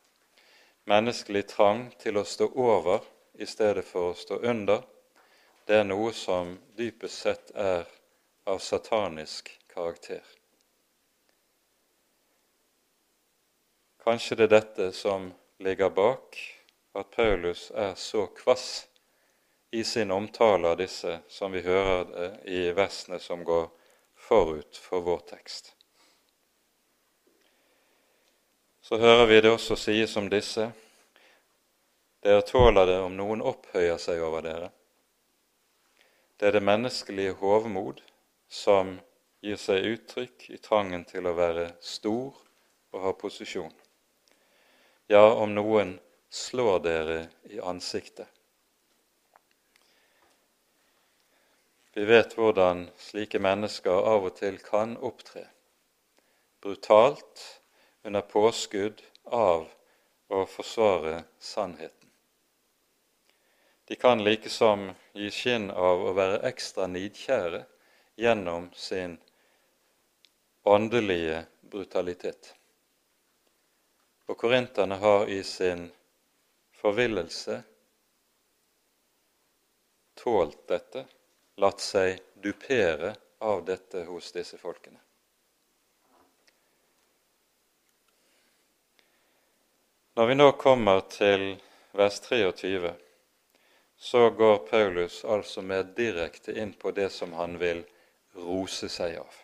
menneskelig 0.89 1.45
trang 1.53 1.85
til 2.01 2.17
å 2.17 2.25
stå 2.27 2.49
over 2.49 3.05
i 3.39 3.45
stedet 3.47 3.85
for 3.85 4.11
å 4.11 4.17
stå 4.17 4.39
under, 4.43 4.81
det 5.65 5.79
er 5.79 5.87
noe 5.87 6.11
som 6.13 6.57
dypest 6.77 7.21
sett 7.25 7.53
er 7.55 7.85
av 8.45 8.59
satanisk 8.61 9.49
karakter. 9.71 10.21
Kanskje 14.05 14.37
det 14.37 14.45
er 14.49 14.53
dette 14.53 14.91
som 14.93 15.31
ligger 15.65 15.89
bak 15.89 16.37
at 16.93 17.09
Paulus 17.15 17.71
er 17.73 17.95
så 17.97 18.27
kvass 18.37 18.85
i 19.75 19.83
sin 19.83 20.11
omtale 20.11 20.71
av 20.71 20.77
disse 20.79 21.19
som 21.27 21.51
vi 21.51 21.61
hører 21.65 22.05
det 22.11 22.29
i 22.51 22.61
versene 22.75 23.19
som 23.19 23.43
går 23.43 23.67
forut 24.15 24.77
for 24.77 25.03
vår 25.03 25.19
tekst. 25.31 25.73
Så 28.81 28.97
hører 29.01 29.25
vi 29.25 29.41
det 29.41 29.51
også 29.51 29.75
sies 29.75 30.15
om 30.21 30.29
disse 30.31 30.69
dere 32.25 32.41
tåler 32.41 32.87
det 32.89 32.95
om 33.05 33.13
noen 33.13 33.43
opphøyer 33.45 33.99
seg 34.01 34.17
over 34.25 34.41
dere. 34.41 34.71
Det 36.39 36.47
er 36.47 36.55
det 36.55 36.63
menneskelige 36.65 37.35
hovmod 37.37 37.99
som 38.49 38.95
gir 39.45 39.59
seg 39.61 39.85
uttrykk 39.91 40.47
i 40.55 40.57
trangen 40.57 41.03
til 41.05 41.27
å 41.29 41.35
være 41.37 41.67
stor 41.85 42.39
og 42.95 43.03
ha 43.03 43.13
posisjon. 43.13 43.75
Ja, 45.05 45.21
om 45.37 45.53
noen 45.53 45.99
slår 46.33 46.81
dere 46.87 47.19
i 47.53 47.61
ansiktet. 47.61 48.34
Vi 51.95 52.05
vet 52.05 52.33
hvordan 52.35 52.89
slike 52.99 53.39
mennesker 53.39 54.03
av 54.11 54.25
og 54.27 54.33
til 54.35 54.57
kan 54.59 54.97
opptre 54.99 55.45
brutalt 56.59 57.43
under 58.03 58.25
påskudd 58.27 58.99
av 59.31 59.69
å 60.27 60.41
forsvare 60.49 61.21
sannheten. 61.39 62.09
De 63.87 63.95
kan 63.95 64.23
likesom 64.27 64.89
gi 65.15 65.31
skinn 65.31 65.69
av 65.71 66.03
å 66.03 66.11
være 66.19 66.43
ekstra 66.51 66.89
nidkjære 66.91 67.63
gjennom 68.19 68.67
sin 68.75 69.15
åndelige 70.67 71.45
brutalitet. 71.61 72.55
Og 74.27 74.41
korinterne 74.41 74.99
har 74.99 75.29
i 75.29 75.43
sin 75.47 75.87
forvillelse 76.81 77.61
tålt 80.17 80.65
dette, 80.67 81.05
latt 81.61 81.79
seg 81.79 82.19
dupere 82.33 83.15
av 83.39 83.63
dette 83.65 84.03
hos 84.07 84.31
disse 84.35 84.57
folkene. 84.57 84.99
Når 90.15 90.27
vi 90.27 90.35
nå 90.35 90.51
kommer 90.59 91.01
til 91.11 91.55
vers 91.95 92.19
23, 92.23 92.93
så 93.97 94.29
går 94.29 94.57
Paulus 94.69 95.23
altså 95.25 95.61
mer 95.61 95.83
direkte 95.97 96.55
inn 96.55 96.73
på 96.73 96.91
det 96.95 97.09
som 97.11 97.33
han 97.35 97.57
vil 97.59 97.83
rose 98.35 98.89
seg 98.91 99.17
av. 99.19 99.41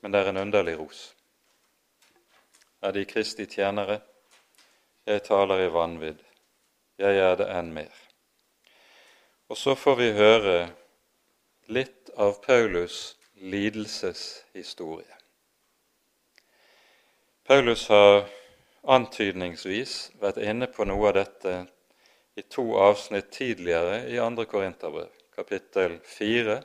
Men 0.00 0.12
det 0.12 0.20
er 0.20 0.32
en 0.32 0.42
underlig 0.44 0.76
ros. 0.80 1.04
Er 2.80 2.92
de 2.96 3.04
Kristi 3.04 3.48
tjenere? 3.48 4.00
Jeg 5.08 5.24
taler 5.24 5.64
i 5.64 5.72
vanvidd 5.72 6.20
jeg 7.00 7.16
er 7.16 7.38
det 7.40 7.46
enn 7.48 7.72
mer. 7.72 7.92
Og 9.50 9.58
så 9.58 9.74
får 9.78 9.96
vi 9.98 10.10
høre 10.14 10.56
litt 11.70 12.10
av 12.18 12.40
Paulus' 12.44 13.14
lidelseshistorie. 13.40 15.16
Paulus 17.46 17.86
har 17.88 18.26
antydningsvis 18.82 19.94
vært 20.20 20.40
inne 20.42 20.68
på 20.70 20.86
noe 20.88 21.08
av 21.10 21.16
dette 21.16 21.54
i 22.38 22.42
to 22.42 22.66
avsnitt 22.78 23.30
tidligere 23.34 24.02
i 24.10 24.18
2. 24.18 24.44
Korinterbrev, 24.50 25.08
kapittel 25.34 25.98
4 26.04 26.60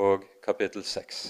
og 0.00 0.26
kapittel 0.44 0.84
6. 0.84 1.22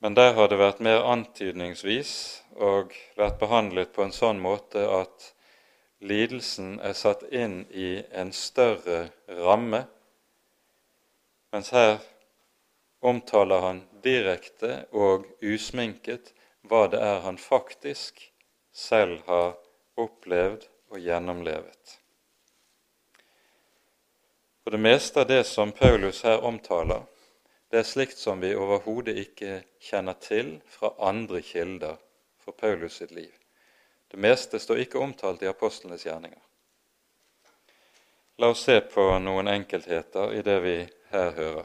Men 0.00 0.16
der 0.16 0.32
har 0.32 0.48
det 0.48 0.56
vært 0.60 0.80
mer 0.80 1.04
antydningsvis 1.04 2.12
og 2.56 2.94
vært 3.20 3.40
behandlet 3.40 3.92
på 3.92 4.06
en 4.06 4.14
sånn 4.16 4.40
måte 4.40 4.86
at 4.88 5.32
lidelsen 6.00 6.78
er 6.80 6.96
satt 6.96 7.26
inn 7.28 7.66
i 7.68 7.98
en 8.16 8.32
større 8.32 9.10
ramme, 9.28 9.84
mens 11.52 11.70
her 11.74 11.98
omtaler 13.00 13.60
han 13.64 13.82
direkte 14.04 14.84
og 14.92 15.26
usminket 15.42 16.32
hva 16.68 16.86
det 16.92 17.00
er 17.02 17.22
han 17.24 17.38
faktisk 17.40 18.20
selv 18.72 19.22
har 19.26 19.56
opplevd 20.00 20.66
og 20.90 21.00
gjennomlevet. 21.00 21.96
For 24.62 24.76
det 24.76 24.82
meste 24.84 25.22
av 25.22 25.26
det 25.30 25.44
som 25.48 25.72
Paulus 25.72 26.22
her 26.22 26.44
omtaler, 26.46 27.02
det 27.70 27.80
er 27.80 27.86
slikt 27.86 28.18
som 28.18 28.42
vi 28.42 28.52
overhodet 28.54 29.16
ikke 29.18 29.62
kjenner 29.80 30.18
til 30.20 30.58
fra 30.68 30.92
andre 30.98 31.40
kilder 31.42 31.96
for 32.42 32.52
Paulus 32.52 32.98
sitt 33.00 33.14
liv. 33.14 33.32
Det 34.10 34.18
meste 34.18 34.58
står 34.58 34.84
ikke 34.84 34.98
omtalt 34.98 35.42
i 35.42 35.48
apostlenes 35.50 36.04
gjerninger. 36.06 36.40
La 38.42 38.50
oss 38.50 38.64
se 38.66 38.80
på 38.80 39.04
noen 39.22 39.48
enkeltheter 39.52 40.34
i 40.34 40.42
det 40.42 40.56
vi 40.64 40.76
her 41.10 41.30
hører. 41.30 41.64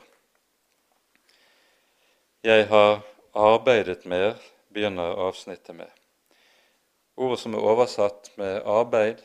Jeg 2.44 2.68
har 2.68 3.02
arbeidet 3.34 4.06
mer, 4.06 4.34
begynner 4.74 5.18
avsnittet 5.28 5.76
med. 5.76 5.90
Ordet 7.18 7.40
som 7.40 7.54
er 7.54 7.60
oversatt 7.60 8.32
med 8.38 8.62
'arbeid', 8.62 9.24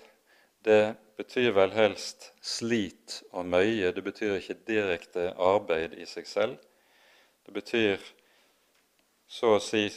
det 0.65 0.97
betyr 1.17 1.51
vel 1.53 1.73
helst 1.73 2.33
slit 2.43 3.23
og 3.33 3.47
møye. 3.47 3.93
Det 3.93 4.05
betyr 4.05 4.35
ikke 4.35 4.55
direkte 4.67 5.33
arbeid 5.39 5.93
i 5.93 6.07
seg 6.07 6.27
selv. 6.27 6.57
Det 7.47 7.55
betyr 7.55 7.99
så 9.29 9.57
å 9.57 9.61
si 9.61 9.89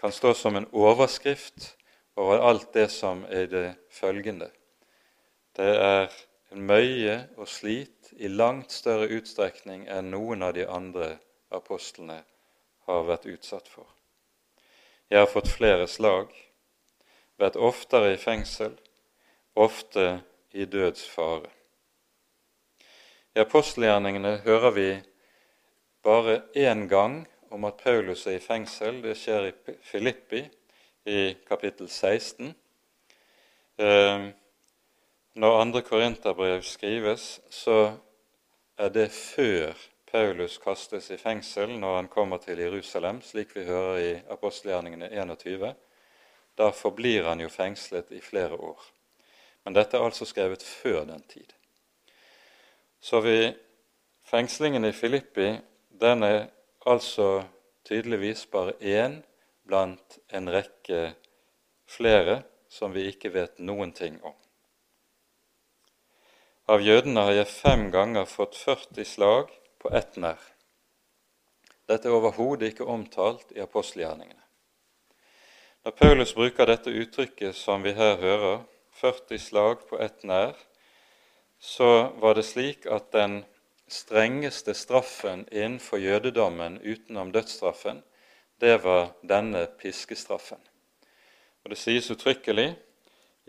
kan 0.00 0.12
stå 0.12 0.34
som 0.34 0.56
en 0.56 0.68
overskrift 0.72 1.76
over 2.16 2.40
alt 2.40 2.72
det 2.74 2.88
som 2.90 3.24
er 3.28 3.46
det 3.46 3.74
følgende. 3.90 4.50
Det 5.56 5.76
er 5.76 6.08
en 6.52 6.62
møye 6.66 7.28
og 7.36 7.48
slit 7.48 7.99
i 8.16 8.28
langt 8.28 8.72
større 8.72 9.08
utstrekning 9.16 9.86
enn 9.88 10.10
noen 10.12 10.42
av 10.42 10.54
de 10.56 10.66
andre 10.66 11.16
apostlene 11.54 12.20
har 12.88 13.06
vært 13.08 13.28
utsatt 13.30 13.68
for. 13.68 13.86
Jeg 15.10 15.24
har 15.24 15.30
fått 15.30 15.50
flere 15.50 15.86
slag, 15.90 16.30
vært 17.40 17.56
oftere 17.58 18.14
i 18.14 18.20
fengsel, 18.20 18.76
ofte 19.54 20.20
i 20.54 20.66
dødsfare. 20.70 21.50
I 23.34 23.42
apostelgjerningene 23.42 24.40
hører 24.44 24.74
vi 24.74 24.88
bare 26.02 26.40
én 26.54 26.88
gang 26.90 27.22
om 27.50 27.64
at 27.64 27.82
Paulus 27.82 28.26
er 28.26 28.38
i 28.38 28.42
fengsel. 28.42 29.02
Det 29.02 29.16
skjer 29.18 29.50
i 29.50 29.76
Filippi, 29.86 30.42
i 31.06 31.34
kapittel 31.48 31.88
16. 31.88 32.54
Eh, 33.78 34.26
når 35.34 35.60
andre 35.60 35.82
korinterbrev 35.82 36.62
skrives, 36.62 37.40
så 37.50 37.96
er 38.78 38.88
det 38.88 39.10
før 39.10 39.76
Paulus 40.10 40.58
kastes 40.58 41.10
i 41.10 41.18
fengsel 41.20 41.76
når 41.78 41.96
han 41.96 42.08
kommer 42.08 42.40
til 42.42 42.58
Jerusalem, 42.58 43.20
slik 43.22 43.54
vi 43.54 43.64
hører 43.64 43.98
i 43.98 44.10
apostelgjerningene 44.30 45.10
21. 45.12 45.74
Da 46.58 46.70
forblir 46.74 47.28
han 47.28 47.40
jo 47.40 47.48
fengslet 47.48 48.10
i 48.10 48.20
flere 48.20 48.58
år. 48.58 48.82
Men 49.64 49.76
dette 49.76 49.96
er 49.96 50.04
altså 50.04 50.26
skrevet 50.26 50.62
før 50.62 51.04
den 51.04 51.22
tid. 51.28 51.52
Så 53.00 53.20
vi, 53.20 53.52
fengslingen 54.26 54.84
i 54.84 54.92
Filippi 54.92 55.52
den 56.00 56.22
er 56.22 56.46
altså 56.86 57.44
tydeligvis 57.84 58.46
bare 58.46 58.74
én 58.80 59.20
blant 59.66 60.18
en 60.32 60.50
rekke 60.50 61.12
flere 61.86 62.42
som 62.68 62.94
vi 62.94 63.06
ikke 63.12 63.32
vet 63.34 63.58
noen 63.58 63.92
ting 63.92 64.18
om. 64.24 64.34
Av 66.70 66.78
jødene 66.86 67.24
har 67.26 67.34
jeg 67.34 67.50
fem 67.50 67.88
ganger 67.90 68.28
fått 68.30 68.54
40 68.54 69.06
slag 69.08 69.48
på 69.82 69.90
ett 69.90 70.14
nær. 70.22 70.38
Dette 71.90 72.06
er 72.06 72.14
overhodet 72.14 72.68
ikke 72.70 72.86
omtalt 72.86 73.50
i 73.56 73.62
apostelgjerningene. 73.64 74.44
Når 75.82 75.96
Paulus 75.98 76.34
bruker 76.36 76.70
dette 76.70 76.92
uttrykket 76.94 77.58
som 77.58 77.82
vi 77.82 77.90
her 77.96 78.20
hører, 78.20 78.60
40 79.00 79.42
slag 79.42 79.82
på 79.88 79.98
ett 79.98 80.22
nær, 80.22 80.52
så 81.58 82.12
var 82.22 82.38
det 82.38 82.46
slik 82.46 82.86
at 82.86 83.10
den 83.16 83.40
strengeste 83.90 84.76
straffen 84.78 85.42
innenfor 85.50 85.98
jødedommen 85.98 86.78
utenom 86.84 87.32
dødsstraffen, 87.34 87.98
det 88.62 88.76
var 88.84 89.10
denne 89.26 89.64
piskestraffen. 89.80 90.62
Og 91.64 91.74
Det 91.74 91.82
sies 91.82 92.12
uttrykkelig 92.14 92.76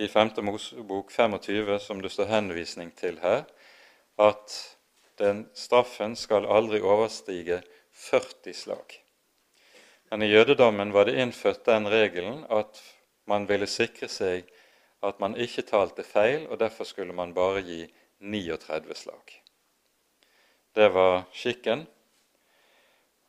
i 0.02 0.08
5. 0.08 0.30
Mosebok 0.41 1.12
25, 1.12 1.80
som 1.80 2.02
det 2.02 2.10
står 2.10 2.30
henvisning 2.32 2.89
til 2.97 3.20
her, 3.22 3.43
at 4.18 4.56
den 5.22 5.43
straffen 5.54 6.16
skal 6.18 6.47
aldri 6.49 6.80
overstige 6.82 7.60
40 8.10 8.54
slag. 8.58 8.95
Men 10.10 10.26
i 10.26 10.32
jødedommen 10.32 10.93
var 10.93 11.06
det 11.06 11.20
innført 11.22 11.66
den 11.66 11.86
regelen 11.89 12.41
at 12.49 12.82
man 13.30 13.45
ville 13.49 13.70
sikre 13.70 14.10
seg 14.10 14.49
at 15.06 15.22
man 15.22 15.38
ikke 15.38 15.66
talte 15.70 16.04
feil, 16.04 16.47
og 16.49 16.60
derfor 16.60 16.89
skulle 16.89 17.14
man 17.14 17.36
bare 17.38 17.62
gi 17.62 17.86
39 18.20 18.97
slag. 18.97 19.38
Det 20.76 20.89
var 20.93 21.24
skikken, 21.34 21.86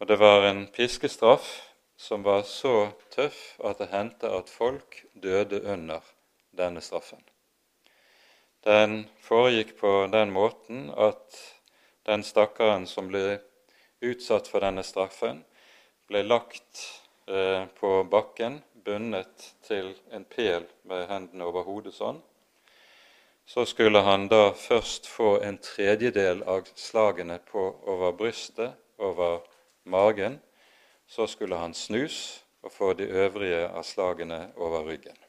og 0.01 0.09
det 0.09 0.19
var 0.19 0.49
en 0.49 0.67
piskestraff 0.73 1.53
som 1.97 2.25
var 2.25 2.43
så 2.49 2.91
tøff 3.13 3.61
at 3.65 3.79
det 3.79 3.93
hendte 3.93 4.33
at 4.33 4.49
folk 4.51 5.05
døde 5.15 5.63
under 5.69 6.01
denne 6.57 6.81
straffen. 6.81 7.23
Den 8.63 9.07
foregikk 9.25 9.75
på 9.81 9.93
den 10.13 10.31
måten 10.31 10.91
at 10.95 11.39
den 12.07 12.23
stakkaren 12.23 12.87
som 12.87 13.09
ble 13.11 13.41
utsatt 14.03 14.51
for 14.51 14.63
denne 14.63 14.85
straffen, 14.87 15.43
ble 16.11 16.23
lagt 16.27 16.83
eh, 17.27 17.65
på 17.79 18.03
bakken, 18.11 18.61
bundet 18.85 19.53
til 19.67 19.93
en 20.11 20.25
pel 20.27 20.67
med 20.91 21.07
hendene 21.11 21.47
over 21.47 21.67
hodet 21.67 21.95
sånn, 21.95 22.19
så 23.47 23.65
skulle 23.67 24.03
han 24.07 24.29
da 24.31 24.53
først 24.55 25.09
få 25.11 25.37
en 25.43 25.59
tredjedel 25.59 26.43
av 26.49 26.69
slagene 26.79 27.39
på 27.51 27.65
over 27.91 28.15
brystet, 28.17 28.79
over 28.99 29.43
magen. 29.85 30.39
Så 31.07 31.27
skulle 31.27 31.59
han 31.59 31.75
snus 31.75 32.45
og 32.63 32.73
få 32.73 32.93
de 32.95 33.11
øvrige 33.11 33.67
av 33.69 33.83
slagene 33.83 34.53
over 34.57 34.87
ryggen. 34.87 35.22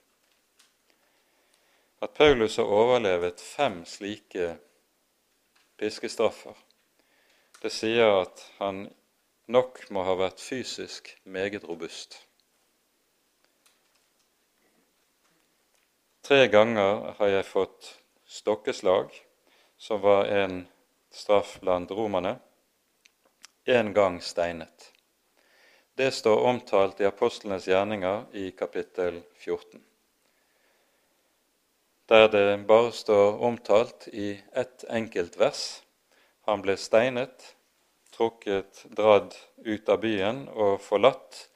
At 2.04 2.14
Paulus 2.14 2.58
har 2.58 2.68
overlevet 2.68 3.41
fem 3.41 3.86
slike 3.88 4.58
piskestraffer, 5.80 6.58
det 7.62 7.70
sier 7.72 8.18
at 8.26 8.41
han 8.58 8.82
nok 9.47 9.80
må 9.95 10.04
ha 10.04 10.16
vært 10.20 10.43
fysisk 10.43 11.14
meget 11.24 11.64
robust. 11.64 12.18
Tre 16.28 16.41
ganger 16.51 17.16
har 17.22 17.32
jeg 17.38 17.47
fått 17.47 17.93
stokkeslag, 18.28 19.16
som 19.78 20.04
var 20.04 20.28
en 20.41 20.66
straff 21.08 21.56
blant 21.64 21.95
romerne, 21.95 22.36
en 23.64 23.93
gang 23.95 24.20
steinet. 24.20 24.89
Det 25.95 26.12
står 26.12 26.45
omtalt 26.51 26.99
i 26.99 27.08
apostlenes 27.08 27.72
gjerninger 27.72 28.28
i 28.43 28.49
kapittel 28.51 29.24
14, 29.39 29.80
der 32.10 32.28
det 32.28 32.68
bare 32.68 32.91
står 32.91 33.39
omtalt 33.39 34.08
i 34.08 34.41
ett 34.51 34.84
enkelt 34.89 35.38
vers. 35.39 35.82
Han 36.45 36.62
ble 36.62 36.76
steinet, 36.78 37.56
trukket, 38.12 38.86
dradd 38.91 39.36
ut 39.58 39.89
av 39.89 40.01
byen 40.04 40.45
og 40.51 40.82
forlatt 40.84 41.47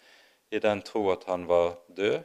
i 0.50 0.60
den 0.64 0.82
tro 0.82 1.10
at 1.12 1.28
han 1.28 1.46
var 1.48 1.76
død. 1.88 2.24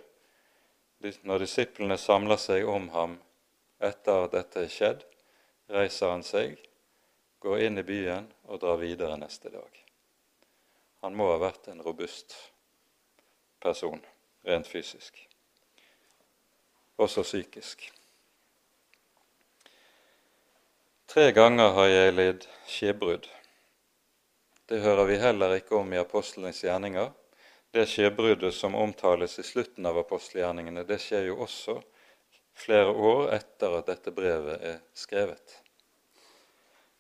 Når 1.27 1.43
disiplene 1.43 1.99
samler 1.99 2.39
seg 2.39 2.69
om 2.69 2.89
ham 2.95 3.17
etter 3.83 4.29
at 4.29 4.37
dette 4.37 4.63
er 4.63 4.71
skjedd, 4.71 5.01
reiser 5.73 6.13
han 6.13 6.23
seg, 6.23 6.55
går 7.43 7.65
inn 7.67 7.81
i 7.83 7.87
byen 7.87 8.29
og 8.47 8.61
drar 8.63 8.79
videre 8.79 9.17
neste 9.19 9.51
dag. 9.51 9.81
Han 11.03 11.17
må 11.19 11.27
ha 11.33 11.41
vært 11.43 11.67
en 11.73 11.83
robust 11.83 12.37
person 13.63 13.99
rent 14.47 14.71
fysisk, 14.71 15.19
også 17.03 17.27
psykisk. 17.27 17.89
Tre 21.13 21.27
ganger 21.37 21.75
har 21.77 21.91
jeg 21.91 22.13
lidd 22.17 22.45
skjebrudd. 22.73 23.27
Det 24.65 24.79
hører 24.81 25.05
vi 25.11 25.19
heller 25.21 25.53
ikke 25.59 25.75
om 25.77 25.91
i 25.93 25.99
apostlenes 26.01 26.63
gjerninger. 26.65 27.11
Det 27.69 27.85
skjebruddet 27.91 28.57
som 28.57 28.73
omtales 28.81 29.35
i 29.37 29.45
slutten 29.45 29.85
av 29.91 29.99
apostelgjerningene, 30.01 30.87
det 30.89 30.97
skjer 31.05 31.29
jo 31.29 31.37
også 31.45 31.75
flere 32.57 32.97
år 33.11 33.29
etter 33.37 33.77
at 33.77 33.93
dette 33.93 34.15
brevet 34.17 34.65
er 34.71 34.81
skrevet. 34.97 35.59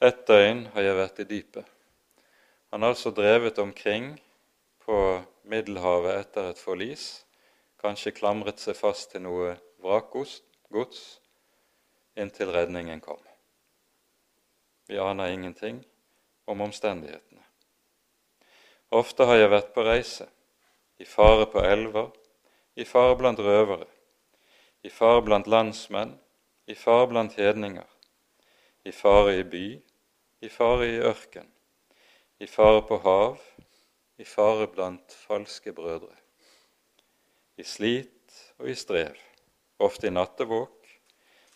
Ett 0.04 0.26
døgn 0.28 0.66
har 0.76 0.88
jeg 0.90 1.00
vært 1.00 1.24
i 1.24 1.28
dypet. 1.32 1.72
Han 2.68 2.84
har 2.84 2.92
altså 2.92 3.16
drevet 3.16 3.64
omkring 3.64 4.12
på 4.84 5.02
Middelhavet 5.48 6.20
etter 6.20 6.52
et 6.52 6.60
forlis, 6.60 7.10
kanskje 7.80 8.12
klamret 8.20 8.60
seg 8.60 8.76
fast 8.76 9.14
til 9.16 9.24
noe 9.24 9.56
vrakgods 9.80 10.42
inntil 12.12 12.52
redningen 12.52 13.00
kom. 13.00 13.31
Vi 14.92 14.98
aner 14.98 15.30
ingenting 15.32 15.84
om 16.44 16.60
omstendighetene. 16.60 17.40
Ofte 18.92 19.24
har 19.24 19.38
jeg 19.40 19.48
vært 19.48 19.70
på 19.72 19.84
reise, 19.86 20.26
i 21.00 21.06
fare 21.08 21.46
på 21.48 21.62
elver, 21.64 22.10
i 22.76 22.84
fare 22.84 23.14
blant 23.16 23.38
røvere, 23.40 23.86
i 24.84 24.90
fare 24.92 25.22
blant 25.24 25.46
landsmenn, 25.48 26.10
i 26.68 26.76
fare 26.76 27.06
blant 27.08 27.38
hedninger, 27.40 27.86
i 28.84 28.92
fare 28.92 29.38
i 29.38 29.46
by, 29.54 29.62
i 30.44 30.50
fare 30.52 30.88
i 30.90 30.98
ørken, 31.00 31.48
i 32.36 32.48
fare 32.56 32.82
på 32.90 32.98
hav, 33.06 33.38
i 34.20 34.26
fare 34.28 34.66
blant 34.74 35.16
falske 35.22 35.72
brødre, 35.72 36.18
i 37.56 37.64
slit 37.64 38.36
og 38.58 38.68
i 38.68 38.76
strev, 38.76 39.16
ofte 39.80 40.10
i 40.10 40.12
nattevåk, 40.12 40.92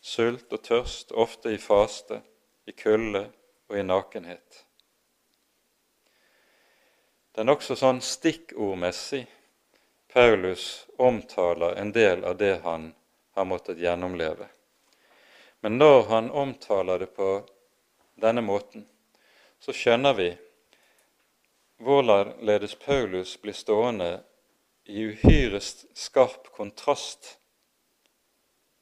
sult 0.00 0.56
og 0.56 0.64
tørst, 0.70 1.12
ofte 1.12 1.52
i 1.52 1.60
faste, 1.60 2.22
i 2.66 2.72
kulde 2.72 3.26
og 3.68 3.78
i 3.78 3.82
nakenhet. 3.82 4.62
Det 7.32 7.42
er 7.42 7.48
nokså 7.50 7.76
sånn 7.76 8.00
stikkordmessig 8.00 9.26
Paulus 10.12 10.86
omtaler 10.96 11.76
en 11.76 11.92
del 11.92 12.24
av 12.24 12.38
det 12.40 12.54
han 12.64 12.94
har 13.36 13.44
måttet 13.44 13.82
gjennomleve. 13.82 14.48
Men 15.60 15.78
når 15.78 16.02
han 16.08 16.30
omtaler 16.30 16.98
det 16.98 17.10
på 17.16 17.30
denne 18.16 18.40
måten, 18.40 18.86
så 19.60 19.74
skjønner 19.76 20.16
vi 20.16 20.30
hvorledes 21.84 22.78
Paulus 22.80 23.34
blir 23.42 23.56
stående 23.56 24.10
i 24.88 25.04
uhyre 25.10 25.60
skarp 25.60 26.48
kontrast 26.56 27.34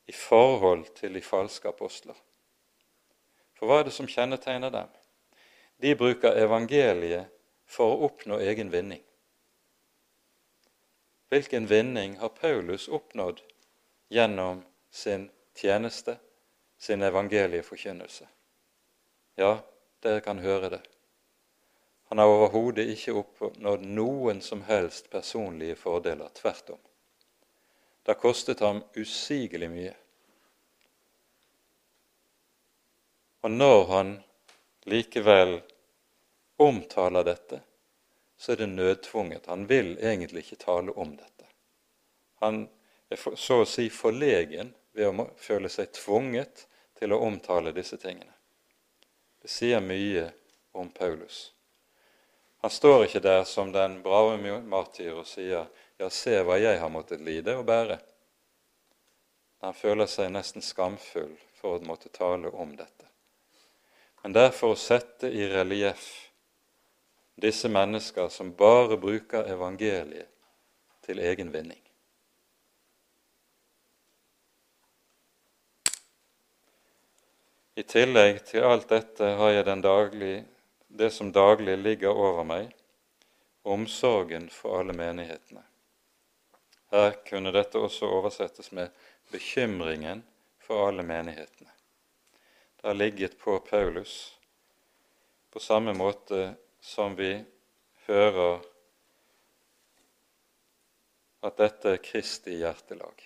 i 0.06 0.12
forhold 0.12 0.86
til 0.94 1.16
de 1.16 1.24
falske 1.24 1.68
apostler. 1.68 2.14
For 3.64 3.70
hva 3.72 3.78
er 3.80 3.86
det 3.88 3.94
som 3.96 4.04
kjennetegner 4.04 4.68
dem? 4.68 4.88
De 5.80 5.94
bruker 5.96 6.36
evangeliet 6.36 7.30
for 7.64 7.94
å 7.94 8.10
oppnå 8.10 8.36
egen 8.44 8.68
vinning. 8.68 9.00
Hvilken 11.32 11.64
vinning 11.70 12.18
har 12.20 12.34
Paulus 12.36 12.90
oppnådd 12.92 13.40
gjennom 14.12 14.60
sin 14.92 15.30
tjeneste, 15.56 16.18
sin 16.76 17.08
evangelieforkynnelse. 17.08 18.28
Ja, 19.40 19.56
dere 20.04 20.20
kan 20.20 20.44
høre 20.44 20.74
det. 20.76 20.84
Han 22.12 22.20
har 22.20 22.36
overhodet 22.36 22.84
ikke 22.98 23.16
oppnådd 23.24 23.88
noen 23.88 24.44
som 24.44 24.68
helst 24.68 25.08
personlige 25.08 25.80
fordeler. 25.80 26.28
Tvert 26.36 26.76
om. 26.76 26.84
Det 28.04 28.12
har 28.12 28.20
kostet 28.28 28.60
ham 28.60 28.84
usigelig 28.92 29.72
mye. 29.72 29.96
Og 33.44 33.52
når 33.52 33.82
han 33.90 34.12
likevel 34.88 35.58
omtaler 36.64 37.26
dette, 37.28 37.60
så 38.36 38.52
er 38.52 38.62
det 38.62 38.70
nødtvunget. 38.72 39.46
Han 39.46 39.66
vil 39.68 39.98
egentlig 39.98 40.46
ikke 40.46 40.62
tale 40.64 40.92
om 40.92 41.12
dette. 41.16 41.48
Han 42.40 42.64
er 43.12 43.20
så 43.36 43.60
å 43.62 43.68
si 43.68 43.90
forlegen 43.92 44.72
ved 44.96 45.10
å 45.10 45.28
føle 45.36 45.68
seg 45.68 45.92
tvunget 45.92 46.64
til 46.98 47.12
å 47.12 47.20
omtale 47.26 47.74
disse 47.76 48.00
tingene. 48.00 48.32
Det 49.42 49.52
sier 49.52 49.84
mye 49.84 50.30
om 50.72 50.88
Paulus. 50.88 51.50
Han 52.64 52.72
står 52.72 53.04
ikke 53.04 53.20
der 53.20 53.44
som 53.44 53.72
den 53.72 54.00
brave 54.02 54.60
martyr 54.64 55.12
og 55.12 55.26
sier 55.28 55.66
'Ja, 55.98 56.08
se 56.08 56.42
hva 56.42 56.56
jeg 56.58 56.80
har 56.80 56.88
måttet 56.88 57.20
lide 57.20 57.56
og 57.56 57.66
bære'. 57.66 58.00
Han 59.60 59.74
føler 59.74 60.06
seg 60.06 60.32
nesten 60.32 60.62
skamfull 60.62 61.36
for 61.60 61.78
å 61.78 61.84
måtte 61.84 62.08
tale 62.08 62.48
om 62.50 62.76
dette. 62.76 63.13
Men 64.24 64.32
det 64.32 64.42
er 64.48 64.54
for 64.56 64.72
å 64.72 64.80
sette 64.80 65.28
i 65.28 65.44
relieff 65.52 66.04
disse 67.36 67.68
mennesker 67.68 68.30
som 68.32 68.54
bare 68.56 68.96
bruker 68.96 69.50
evangeliet 69.52 70.30
til 71.04 71.20
egen 71.20 71.50
vinning. 71.52 71.82
I 77.76 77.84
tillegg 77.84 78.40
til 78.48 78.64
alt 78.64 78.88
dette 78.88 79.34
har 79.36 79.52
jeg 79.58 79.76
daglig, 79.84 80.38
det 80.88 81.10
som 81.12 81.28
daglig 81.28 81.76
ligger 81.82 82.16
over 82.16 82.48
meg, 82.48 82.72
omsorgen 83.60 84.48
for 84.48 84.80
alle 84.80 84.96
menighetene. 84.96 85.66
Her 86.96 87.20
kunne 87.28 87.52
dette 87.52 87.76
også 87.76 88.08
oversettes 88.08 88.72
med 88.72 88.88
bekymringen 89.34 90.24
for 90.64 90.88
alle 90.88 91.04
menighetene. 91.04 91.73
Det 92.84 92.88
har 92.88 92.94
ligget 92.94 93.38
på 93.38 93.58
Paulus 93.58 94.38
på 95.50 95.60
samme 95.60 95.94
måte 95.94 96.54
som 96.80 97.14
vi 97.16 97.44
hører 98.04 98.58
at 101.48 101.56
dette 101.56 101.94
er 101.94 102.02
Kristi 102.04 102.58
hjertelag. 102.58 103.22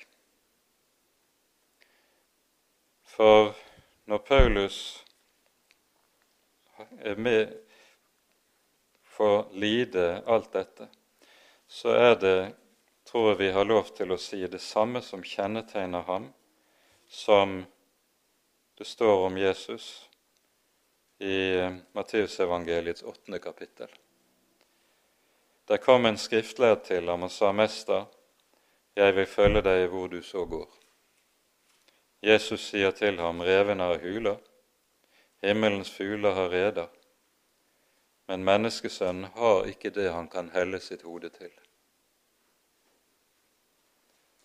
For 3.03 3.51
når 4.07 4.23
Paulus 4.29 4.77
er 7.03 7.19
med 7.19 7.57
for 9.03 9.33
å 9.41 9.59
lide 9.59 10.05
alt 10.23 10.53
dette, 10.55 10.87
så 11.67 11.97
er 11.97 12.15
det, 12.23 12.37
tror 13.11 13.33
jeg 13.33 13.41
vi 13.43 13.51
har 13.59 13.67
lov 13.67 13.91
til 13.99 14.15
å 14.15 14.21
si, 14.23 14.39
det 14.47 14.63
samme 14.63 15.03
som 15.03 15.27
kjennetegner 15.27 16.07
ham, 16.07 16.31
som 17.11 17.59
det 18.79 18.85
står 18.85 19.27
om 19.27 19.39
Jesus 19.39 20.09
i 21.19 21.69
Matteusevangeliets 21.93 23.03
åttende 23.03 23.39
kapittel. 23.39 23.89
Der 25.65 25.77
kom 25.77 26.07
en 26.07 26.19
skriftlærd 26.19 26.85
til 26.85 27.09
ham 27.09 27.23
og 27.23 27.31
sa, 27.31 27.53
'Mester, 27.53 28.05
jeg 28.97 29.17
vil 29.17 29.27
følge 29.27 29.63
deg 29.63 29.89
hvor 29.89 30.07
du 30.07 30.23
så 30.23 30.45
går.' 30.45 30.79
Jesus 32.23 32.61
sier 32.61 32.91
til 32.91 33.19
ham, 33.21 33.41
'Revene 33.41 33.83
har 33.83 33.99
huler, 33.99 34.37
himmelens 35.43 35.91
fugler 35.91 36.33
har 36.33 36.49
reder.' 36.49 36.95
Men 38.27 38.45
menneskesønnen 38.45 39.25
har 39.25 39.65
ikke 39.65 39.91
det 39.91 40.13
han 40.13 40.29
kan 40.29 40.51
helle 40.51 40.81
sitt 40.81 41.03
hode 41.03 41.29
til. 41.29 41.51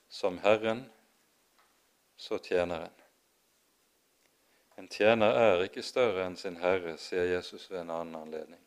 Som 0.10 0.38
Herren, 0.38 0.92
så 2.18 2.38
tjeneren. 2.38 3.03
En 4.78 4.88
tjener 4.88 5.36
er 5.38 5.64
ikke 5.68 5.84
større 5.86 6.26
enn 6.26 6.38
sin 6.38 6.58
herre, 6.58 6.96
sier 6.98 7.28
Jesus 7.30 7.68
ved 7.70 7.84
en 7.84 7.92
annen 7.94 8.16
anledning. 8.18 8.62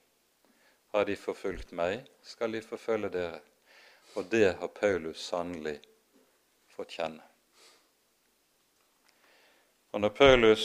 Har 0.94 1.04
de 1.08 1.16
forfulgt 1.18 1.72
meg, 1.74 2.06
skal 2.22 2.54
de 2.54 2.62
forfølge 2.62 3.10
dere. 3.10 3.40
Og 4.14 4.28
det 4.30 4.54
har 4.60 4.70
Paulus 4.72 5.20
sannelig 5.20 5.80
fått 6.72 6.94
kjenne. 6.96 7.24
Og 9.92 10.00
når 10.00 10.14
Paulus 10.14 10.64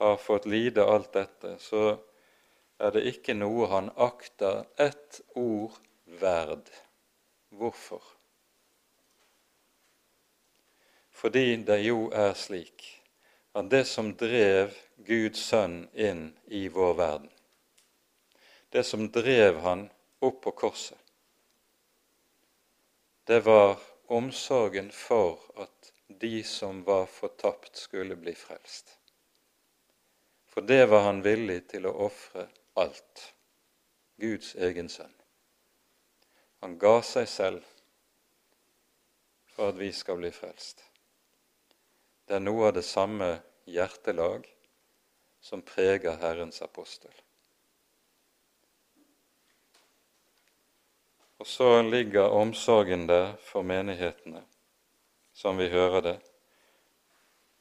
har 0.00 0.16
fått 0.16 0.46
lide 0.46 0.82
alt 0.82 1.12
dette, 1.12 1.54
så 1.60 1.98
er 2.78 2.96
det 2.96 3.04
ikke 3.12 3.36
noe 3.36 3.68
han 3.70 3.92
akter 4.00 4.64
ett 4.80 5.20
ord 5.38 5.76
verd. 6.20 6.70
Hvorfor? 7.54 8.02
Fordi 11.14 11.62
det 11.62 11.82
jo 11.84 12.08
er 12.10 12.34
slik 12.38 13.03
at 13.54 13.70
det 13.70 13.84
som 13.86 14.10
drev 14.18 14.74
Guds 15.06 15.46
sønn 15.50 15.84
inn 15.94 16.26
i 16.46 16.66
vår 16.68 16.94
verden, 16.98 17.30
det 18.74 18.82
som 18.84 19.06
drev 19.14 19.60
han 19.62 19.86
opp 20.24 20.40
på 20.42 20.54
korset, 20.64 20.98
det 23.24 23.40
var 23.46 23.78
omsorgen 24.12 24.90
for 24.92 25.38
at 25.56 25.92
de 26.08 26.42
som 26.44 26.82
var 26.84 27.06
fortapt, 27.06 27.76
skulle 27.76 28.16
bli 28.16 28.34
frelst. 28.34 28.98
For 30.46 30.60
det 30.60 30.86
var 30.86 31.06
han 31.08 31.22
villig 31.24 31.62
til 31.72 31.86
å 31.88 31.94
ofre 32.06 32.48
alt. 32.78 33.30
Guds 34.20 34.54
egen 34.54 34.88
sønn. 34.88 35.14
Han 36.62 36.76
ga 36.78 37.00
seg 37.02 37.26
selv 37.28 37.64
for 39.56 39.72
at 39.72 39.80
vi 39.80 39.90
skal 39.92 40.20
bli 40.20 40.30
frelst. 40.30 40.84
Det 42.24 42.38
er 42.38 42.44
noe 42.44 42.70
av 42.70 42.76
det 42.76 42.84
samme 42.88 43.34
hjertelag 43.68 44.46
som 45.44 45.60
preger 45.62 46.16
Herrens 46.22 46.62
apostel. 46.64 47.12
Og 51.36 51.46
så 51.46 51.82
ligger 51.82 52.32
omsorgen 52.32 53.04
der 53.06 53.34
for 53.44 53.62
menighetene, 53.62 54.40
som 55.36 55.60
vi 55.60 55.68
hører 55.68 56.00
det. 56.00 56.16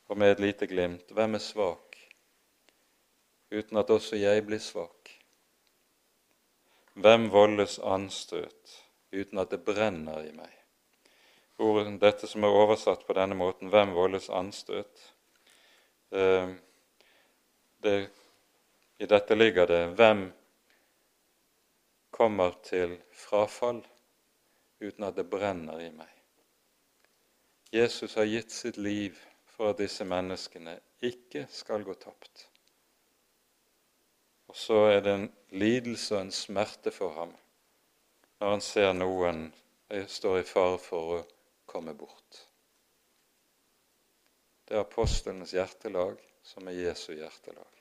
Og 0.08 0.18
med 0.18 0.32
et 0.32 0.40
lite 0.40 0.68
glimt 0.72 1.12
hvem 1.12 1.36
er 1.36 1.44
svak, 1.44 1.98
uten 3.52 3.84
at 3.84 3.92
også 3.92 4.16
jeg 4.16 4.46
blir 4.48 4.64
svak? 4.64 5.12
Hvem 6.94 7.32
voldes 7.34 7.80
anstøt 7.84 8.80
uten 9.12 9.44
at 9.44 9.52
det 9.52 9.66
brenner 9.66 10.24
i 10.24 10.32
meg? 10.32 10.63
Ordet, 11.58 12.00
dette 12.02 12.28
som 12.28 12.44
er 12.44 12.56
oversatt 12.56 13.06
på 13.06 13.14
denne 13.14 13.36
måten, 13.36 13.70
'hvem 13.70 13.94
voldes 13.94 14.30
anstøt', 14.30 15.14
eh, 16.12 16.56
det, 17.84 18.10
I 19.00 19.06
dette 19.06 19.36
ligger 19.36 19.66
det 19.66 19.96
'hvem 19.96 20.32
kommer 22.12 22.52
til 22.64 23.02
frafall 23.12 23.86
uten 24.82 25.04
at 25.04 25.16
det 25.16 25.30
brenner 25.30 25.80
i 25.80 25.90
meg. 25.90 26.10
Jesus 27.74 28.14
har 28.14 28.26
gitt 28.26 28.52
sitt 28.52 28.78
liv 28.78 29.18
for 29.46 29.70
at 29.70 29.78
disse 29.78 30.06
menneskene 30.06 30.80
ikke 31.02 31.48
skal 31.50 31.84
gå 31.84 31.94
tapt. 31.94 32.50
Og 34.48 34.56
så 34.56 34.74
er 34.74 35.00
det 35.00 35.14
en 35.14 35.30
lidelse 35.50 36.16
og 36.16 36.22
en 36.22 36.32
smerte 36.32 36.92
for 36.92 37.10
ham 37.10 37.34
når 38.40 38.50
han 38.50 38.62
ser 38.62 38.94
noen 38.94 39.46
står 40.08 40.42
i 40.42 40.44
fare 40.44 40.78
for 40.82 41.12
å 41.16 41.20
komme 41.74 41.98
bort. 41.98 42.44
Det 44.64 44.78
er 44.78 44.86
apostlenes 44.86 45.54
hjertelag 45.58 46.22
som 46.46 46.70
er 46.70 46.80
Jesu 46.86 47.12
hjertelag. 47.18 47.74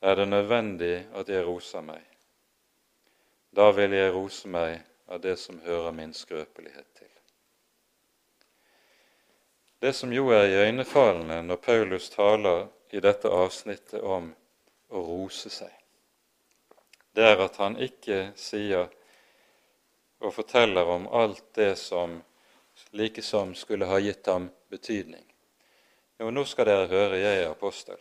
er 0.00 0.14
det 0.14 0.28
nødvendig 0.28 1.06
at 1.14 1.28
jeg 1.28 1.46
roser 1.46 1.82
meg. 1.82 2.02
Da 3.56 3.70
vil 3.74 3.92
jeg 3.92 4.14
rose 4.14 4.48
meg 4.48 4.80
av 5.08 5.20
det 5.20 5.36
som 5.40 5.60
hører 5.64 5.92
min 5.92 6.14
skrøpelighet 6.14 6.86
til. 6.98 7.10
Det 9.80 9.94
som 9.94 10.12
jo 10.12 10.28
er 10.34 10.50
iøynefallende 10.50 11.42
når 11.42 11.56
Paulus 11.62 12.10
taler 12.10 12.66
i 12.90 13.00
dette 13.00 13.30
avsnittet 13.30 14.02
om 14.02 14.30
å 14.88 15.02
rose 15.02 15.50
seg, 15.50 15.72
det 17.12 17.24
er 17.24 17.40
at 17.44 17.56
han 17.56 17.78
ikke 17.80 18.32
sier 18.38 18.88
og 20.18 20.34
forteller 20.34 20.90
om 20.90 21.06
alt 21.14 21.44
det 21.54 21.76
som 21.78 22.18
likesom 22.90 23.54
skulle 23.54 23.86
ha 23.86 23.98
gitt 24.02 24.26
ham 24.26 24.50
betydning. 24.70 25.24
Jo, 26.18 26.30
nå 26.30 26.44
skal 26.44 26.66
dere 26.66 26.90
høre, 26.90 27.20
jeg 27.20 27.42
er 27.42 27.50
apostel. 27.50 27.98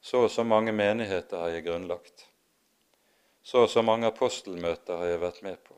Så 0.00 0.24
og 0.26 0.30
så 0.30 0.44
mange 0.44 0.72
menigheter 0.72 1.38
har 1.38 1.54
jeg 1.54 1.66
grunnlagt. 1.66 2.26
Så 3.42 3.64
og 3.64 3.70
så 3.70 3.82
mange 3.82 4.06
apostelmøter 4.06 4.98
har 4.98 5.12
jeg 5.12 5.20
vært 5.22 5.42
med 5.42 5.58
på. 5.64 5.74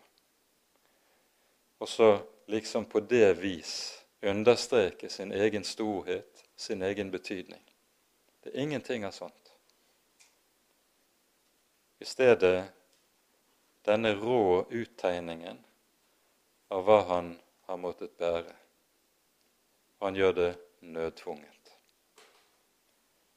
Og 1.81 1.89
så 1.89 2.19
liksom 2.51 2.85
på 2.85 3.01
det 3.01 3.35
vis 3.41 3.75
understreke 4.23 5.09
sin 5.09 5.33
egen 5.33 5.65
storhet, 5.65 6.45
sin 6.57 6.83
egen 6.83 7.11
betydning. 7.11 7.63
Det 8.45 8.53
er 8.55 8.61
ingenting 8.61 9.05
av 9.05 9.13
sånt. 9.17 9.50
I 12.01 12.05
stedet 12.05 12.65
denne 13.85 14.15
rå 14.17 14.67
uttegningen 14.71 15.59
av 16.73 16.85
hva 16.87 17.01
han 17.11 17.27
har 17.69 17.77
måttet 17.77 18.15
bære. 18.17 18.55
Han 20.01 20.17
gjør 20.17 20.33
det 20.39 20.51
nødtvunget. 20.81 21.73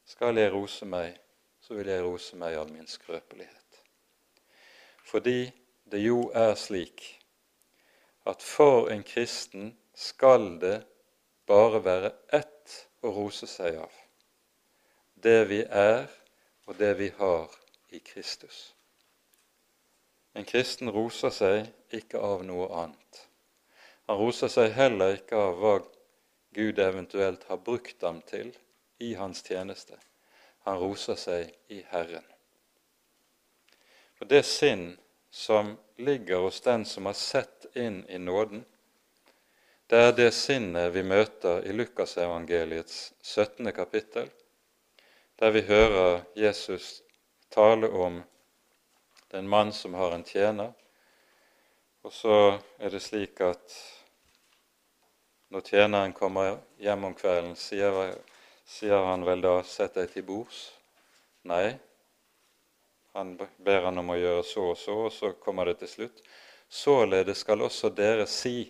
Skal 0.07 0.39
jeg 0.39 0.53
rose 0.53 0.87
meg, 0.87 1.17
så 1.59 1.75
vil 1.75 1.91
jeg 1.91 2.05
rose 2.05 2.39
meg 2.39 2.55
av 2.55 2.71
min 2.71 2.87
skrøpelighet. 2.87 3.81
Fordi 5.03 5.51
det 5.91 5.99
jo 5.99 6.29
er 6.31 6.55
slik 6.55 7.03
at 8.31 8.45
for 8.47 8.87
en 8.95 9.03
kristen 9.03 9.73
skal 9.91 10.53
det 10.63 10.77
bare 11.51 11.83
være 11.83 12.13
ett 12.31 12.77
å 13.03 13.11
rose 13.11 13.49
seg 13.51 13.81
av. 13.83 13.91
Det 15.19 15.41
vi 15.51 15.59
er, 15.67 16.07
og 16.63 16.79
det 16.79 16.93
vi 17.03 17.11
har 17.19 17.59
i 17.93 17.99
Kristus. 17.99 18.73
En 20.33 20.45
kristen 20.49 20.89
roser 20.89 21.29
seg 21.29 21.93
ikke 21.93 22.17
av 22.17 22.41
noe 22.45 22.69
annet. 22.73 23.19
Han 24.09 24.17
roser 24.17 24.49
seg 24.51 24.73
heller 24.73 25.19
ikke 25.19 25.37
av 25.37 25.59
hva 25.61 25.75
Gud 26.57 26.79
eventuelt 26.81 27.45
har 27.49 27.61
brukt 27.61 28.01
ham 28.01 28.21
til 28.25 28.49
i 28.97 29.13
hans 29.17 29.43
tjeneste. 29.45 29.97
Han 30.65 30.79
roser 30.81 31.19
seg 31.19 31.53
i 31.69 31.83
Herren. 31.91 32.25
For 34.17 34.29
det 34.29 34.43
sinn 34.47 34.95
som 35.29 35.75
ligger 35.97 36.45
hos 36.47 36.61
den 36.65 36.85
som 36.85 37.05
har 37.05 37.17
sett 37.17 37.65
inn 37.77 38.03
i 38.09 38.17
nåden, 38.17 38.65
det 39.87 39.99
er 39.99 40.13
det 40.17 40.31
sinnet 40.33 40.93
vi 40.95 41.03
møter 41.05 41.65
i 41.67 41.73
Lukasevangeliets 41.75 43.13
17. 43.21 43.69
kapittel, 43.75 44.29
der 45.37 45.51
vi 45.53 45.61
hører 45.67 46.23
Jesus 46.35 47.02
tale 47.53 47.87
om 47.87 48.21
den 49.33 49.49
mann 49.49 49.73
som 49.73 49.93
har 49.93 50.11
en 50.11 50.23
tjener, 50.23 50.73
og 52.01 52.13
så 52.13 52.37
er 52.77 52.91
det 52.91 53.01
slik 53.01 53.41
at 53.45 53.75
når 55.53 55.65
tjeneren 55.69 56.13
kommer 56.17 56.57
hjem 56.81 57.05
om 57.07 57.13
kvelden, 57.13 57.53
sier, 57.55 58.15
sier 58.65 59.05
han 59.05 59.25
vel 59.25 59.41
da 59.45 59.59
'sett 59.63 59.93
deg 59.99 60.09
til 60.11 60.25
bords'? 60.25 60.63
Nei, 61.45 61.75
han 63.13 63.35
ber 63.37 63.85
han 63.85 64.01
om 64.01 64.09
å 64.09 64.17
gjøre 64.17 64.43
så 64.43 64.69
og 64.71 64.77
så, 64.77 64.95
og 65.05 65.11
så 65.13 65.31
kommer 65.33 65.69
det 65.69 65.77
til 65.83 65.91
slutt. 65.91 66.23
Således 66.69 67.43
skal 67.45 67.61
også 67.61 67.89
dere 67.93 68.25
si, 68.25 68.65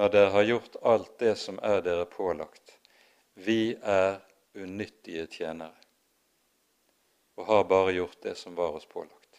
når 0.00 0.08
dere 0.16 0.30
har 0.36 0.48
gjort 0.48 0.80
alt 0.82 1.18
det 1.18 1.36
som 1.36 1.60
er 1.62 1.84
dere 1.84 2.08
pålagt, 2.08 2.78
vi 3.34 3.76
er 3.82 4.20
unyttige 4.56 5.26
tjenere 5.26 5.79
og 7.40 7.46
har 7.46 7.64
bare 7.64 7.92
gjort 7.92 8.22
det 8.22 8.34
som 8.34 8.54
var 8.54 8.76
oss 8.76 8.84
pålagt. 8.86 9.38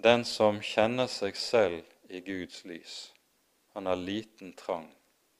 Den 0.00 0.24
som 0.24 0.62
kjenner 0.64 1.10
seg 1.12 1.36
selv 1.36 1.82
i 2.08 2.22
Guds 2.24 2.62
lys, 2.64 2.94
han 3.74 3.86
har 3.86 4.00
liten 4.00 4.54
trang 4.56 4.86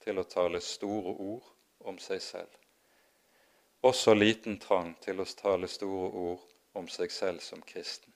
til 0.03 0.21
å 0.21 0.25
tale 0.29 0.61
store 0.61 1.15
ord 1.15 1.47
om 1.89 1.97
seg 1.97 2.21
selv. 2.21 2.51
Også 3.81 4.13
liten 4.13 4.59
trang 4.61 4.93
til 5.01 5.23
å 5.23 5.25
tale 5.25 5.67
store 5.67 6.11
ord 6.25 6.43
om 6.77 6.85
seg 6.87 7.09
selv 7.09 7.41
som 7.41 7.63
kristen. 7.65 8.13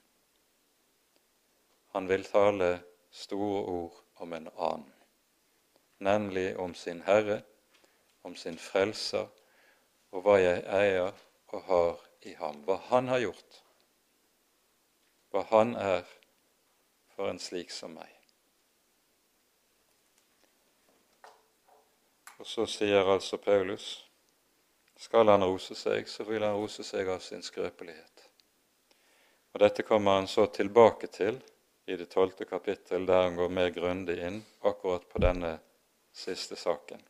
Han 1.97 2.05
vil 2.11 2.27
tale 2.29 2.69
store 3.09 3.63
ord 3.71 3.97
om 4.21 4.37
en 4.37 4.51
annen, 4.53 4.93
nemlig 5.97 6.51
om 6.61 6.77
sin 6.77 7.01
Herre, 7.09 7.39
om 8.21 8.37
sin 8.37 8.61
Frelser 8.61 9.25
og 10.15 10.23
hva 10.23 10.37
jeg 10.39 10.61
eier 10.71 11.11
og 11.51 11.63
har 11.67 12.03
i 12.25 12.33
ham, 12.39 12.61
hva 12.63 12.77
han 12.87 13.09
har 13.11 13.19
gjort, 13.25 13.57
hva 15.31 15.43
han 15.51 15.75
er 15.75 16.05
for 17.15 17.27
en 17.27 17.41
slik 17.41 17.73
som 17.75 17.91
meg. 17.97 18.11
Og 22.39 22.47
så 22.47 22.65
sier 22.67 23.07
altså 23.11 23.39
Paulus 23.43 23.89
skal 24.99 25.27
han 25.27 25.43
rose 25.43 25.75
seg, 25.75 26.07
så 26.07 26.23
vil 26.23 26.43
han 26.43 26.55
rose 26.55 26.83
seg 26.87 27.11
av 27.11 27.19
sin 27.23 27.43
skrøpelighet. 27.43 28.23
Og 29.55 29.59
Dette 29.63 29.83
kommer 29.87 30.19
han 30.19 30.27
så 30.31 30.47
tilbake 30.51 31.11
til 31.11 31.41
i 31.87 31.95
det 31.99 32.07
tolvte 32.11 32.47
kapittel, 32.47 33.05
der 33.07 33.27
han 33.27 33.35
går 33.35 33.51
mer 33.51 33.69
grundig 33.75 34.17
inn 34.23 34.39
akkurat 34.63 35.03
på 35.11 35.19
denne 35.23 35.57
siste 36.15 36.55
saken. 36.59 37.03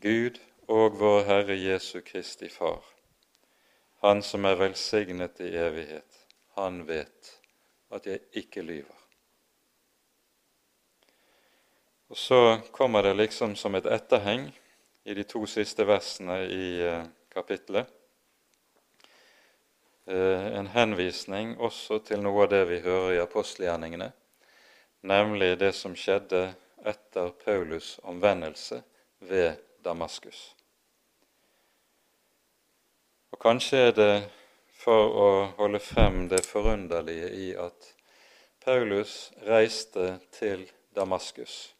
Gud 0.00 0.40
og 0.68 0.98
vår 0.98 1.24
Herre 1.28 1.56
Jesu 1.58 2.00
Kristi 2.00 2.48
Far, 2.48 2.82
Han 4.04 4.22
som 4.22 4.44
er 4.44 4.58
velsignet 4.60 5.40
i 5.40 5.54
evighet, 5.56 6.26
han 6.56 6.82
vet 6.86 7.30
at 7.90 8.06
jeg 8.06 8.20
ikke 8.32 8.62
lyver. 8.62 9.00
Og 12.08 12.16
Så 12.16 12.60
kommer 12.72 13.02
det 13.02 13.16
liksom 13.16 13.56
som 13.56 13.74
et 13.74 13.86
etterheng 13.86 14.52
i 15.04 15.14
de 15.14 15.22
to 15.22 15.46
siste 15.46 15.86
versene 15.86 16.42
i 16.46 16.80
eh, 16.80 17.06
kapittelet 17.32 17.86
Eh, 20.06 20.46
en 20.46 20.66
henvisning 20.66 21.54
også 21.56 21.96
til 22.04 22.20
noe 22.20 22.42
av 22.44 22.50
det 22.52 22.64
vi 22.68 22.82
hører 22.84 23.14
i 23.14 23.20
apostelgjerningene, 23.22 24.10
nemlig 25.08 25.54
det 25.62 25.70
som 25.72 25.94
skjedde 25.96 26.50
etter 26.84 27.30
Paulus' 27.40 27.96
omvendelse 28.04 28.82
ved 29.24 29.56
Damaskus. 29.84 30.54
Og 33.34 33.40
Kanskje 33.42 33.78
er 33.88 33.94
det 33.98 34.14
for 34.78 35.16
å 35.18 35.28
holde 35.58 35.80
frem 35.82 36.26
det 36.30 36.44
forunderlige 36.46 37.30
i 37.34 37.48
at 37.58 37.90
Paulus 38.64 39.32
reiste 39.44 40.18
til 40.32 40.66
Damaskus 40.96 41.74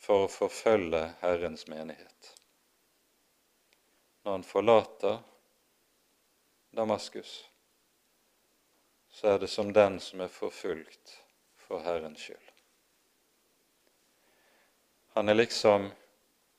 for 0.00 0.24
å 0.24 0.32
forfølge 0.32 1.02
Herrens 1.20 1.66
menighet. 1.68 2.30
Når 4.24 4.32
han 4.32 4.46
forlater 4.46 5.18
Damaskus, 6.76 7.34
så 9.10 9.34
er 9.34 9.38
det 9.38 9.50
som 9.52 9.72
den 9.72 10.00
som 10.00 10.20
er 10.24 10.32
forfulgt 10.32 11.18
for 11.60 11.84
Herrens 11.84 12.24
skyld. 12.24 12.50
Han 15.14 15.28
er 15.28 15.38
liksom 15.42 15.90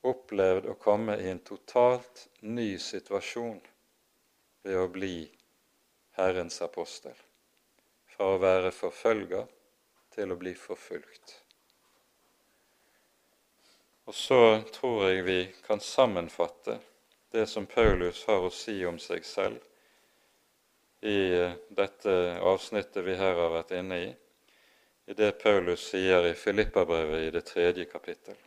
opplevd 0.02 0.68
å 0.72 0.78
komme 0.82 1.18
i 1.22 1.30
en 1.30 1.42
totalt 1.46 2.28
ny 2.42 2.74
situasjon 2.82 3.60
ved 4.66 4.78
å 4.78 4.88
bli 4.90 5.16
Herrens 6.18 6.62
apostel. 6.66 7.16
Fra 8.12 8.34
å 8.34 8.42
være 8.42 8.74
forfølger 8.76 9.48
til 10.16 10.34
å 10.34 10.40
bli 10.40 10.54
forfulgt. 10.58 11.38
Og 14.10 14.16
så 14.18 14.62
tror 14.74 15.06
jeg 15.08 15.26
vi 15.26 15.42
kan 15.66 15.80
sammenfatte 15.80 16.80
det 17.32 17.46
som 17.48 17.66
Paulus 17.70 18.26
har 18.28 18.44
å 18.44 18.52
si 18.52 18.82
om 18.86 18.98
seg 19.00 19.24
selv 19.26 19.62
i 21.02 21.18
eh, 21.34 21.54
dette 21.70 22.16
avsnittet 22.42 23.06
vi 23.06 23.16
her 23.18 23.38
har 23.40 23.54
vært 23.56 23.72
inne 23.78 23.98
i, 24.04 24.10
i 25.10 25.18
det 25.18 25.32
Paulus 25.42 25.88
sier 25.94 26.28
i 26.28 26.38
Filippabrevet 26.38 27.28
i 27.28 27.32
det 27.34 27.46
tredje 27.48 27.88
kapittel. 27.90 28.38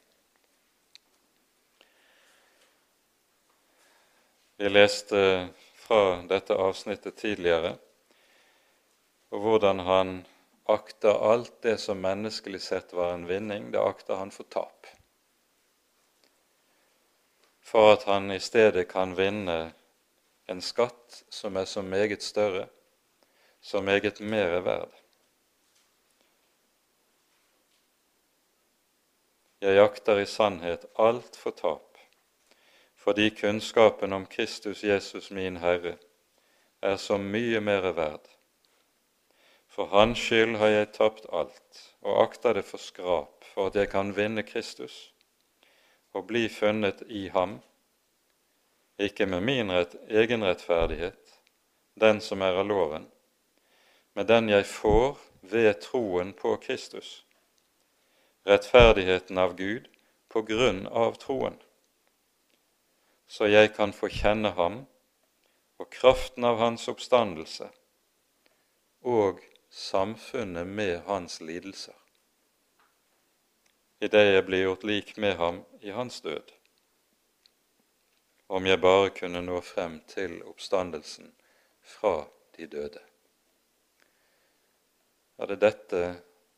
Vi 4.64 4.70
leste 4.70 5.48
fra 5.74 6.22
dette 6.24 6.54
avsnittet 6.56 7.18
tidligere, 7.20 7.74
og 9.28 9.42
hvordan 9.44 9.82
han 9.84 10.12
akter 10.72 11.18
alt 11.32 11.58
det 11.66 11.74
som 11.82 12.00
menneskelig 12.00 12.62
sett 12.64 12.94
var 12.96 13.12
en 13.12 13.26
vinning, 13.28 13.66
det 13.74 13.82
akter 13.84 14.16
han 14.16 14.32
for 14.32 14.48
tap. 14.48 14.88
For 17.60 17.92
at 17.92 18.08
han 18.08 18.32
i 18.32 18.40
stedet 18.40 18.88
kan 18.88 19.12
vinne 19.20 19.58
en 20.48 20.64
skatt 20.64 21.20
som 21.28 21.60
er 21.60 21.68
så 21.68 21.84
meget 21.84 22.24
større, 22.24 22.64
så 23.60 23.84
meget 23.84 24.24
mer 24.24 24.62
verd. 24.64 25.00
Jeg 29.60 29.76
jakter 29.76 30.24
i 30.24 30.30
sannhet 30.38 30.88
alt 30.96 31.36
for 31.36 31.52
tap, 31.52 31.93
fordi 33.04 33.30
kunnskapen 33.30 34.12
om 34.12 34.26
Kristus 34.26 34.84
Jesus 34.84 35.30
min 35.30 35.56
Herre 35.60 35.96
er 36.80 36.96
så 36.96 37.18
mye 37.20 37.60
mer 37.60 37.90
verd. 37.92 38.28
For 39.68 39.90
Hans 39.92 40.22
skyld 40.24 40.56
har 40.56 40.72
jeg 40.72 40.92
tapt 40.96 41.26
alt 41.32 41.80
og 42.00 42.22
akter 42.22 42.56
det 42.56 42.64
for 42.64 42.80
skrap 42.80 43.44
for 43.52 43.68
at 43.68 43.76
jeg 43.76 43.90
kan 43.92 44.14
vinne 44.16 44.42
Kristus 44.46 44.96
og 46.14 46.28
bli 46.30 46.46
funnet 46.48 47.02
i 47.08 47.26
ham 47.28 47.58
ikke 48.98 49.26
med 49.26 49.42
min 49.42 49.72
rett, 49.74 49.96
egen 50.08 50.44
rettferdighet, 50.46 51.34
den 52.00 52.20
som 52.20 52.42
er 52.46 52.56
av 52.60 52.68
loven, 52.68 53.08
men 54.14 54.26
den 54.26 54.48
jeg 54.48 54.64
får 54.70 55.18
ved 55.50 55.72
troen 55.82 56.32
på 56.38 56.54
Kristus, 56.62 57.24
rettferdigheten 58.46 59.38
av 59.38 59.56
Gud 59.58 59.90
på 60.30 60.44
grunn 60.46 60.86
av 60.86 61.18
troen, 61.18 61.58
så 63.26 63.48
jeg 63.48 63.72
kan 63.76 63.92
få 63.92 64.08
kjenne 64.12 64.54
ham 64.58 64.82
og 65.78 65.90
kraften 65.90 66.44
av 66.44 66.58
hans 66.62 66.88
oppstandelse 66.88 67.68
og 69.04 69.40
samfunnet 69.70 70.66
med 70.66 71.00
hans 71.08 71.40
lidelser, 71.40 71.96
idet 74.00 74.26
jeg 74.28 74.44
blir 74.46 74.68
gjort 74.68 74.84
lik 74.84 75.16
med 75.16 75.36
ham 75.40 75.64
i 75.80 75.90
hans 75.90 76.20
død 76.20 76.54
om 78.46 78.66
jeg 78.66 78.80
bare 78.80 79.10
kunne 79.10 79.40
nå 79.42 79.60
frem 79.64 80.00
til 80.08 80.36
oppstandelsen 80.46 81.32
fra 81.80 82.24
de 82.56 82.66
døde. 82.66 83.00
Er 85.38 85.50
det 85.50 85.60
dette 85.60 86.02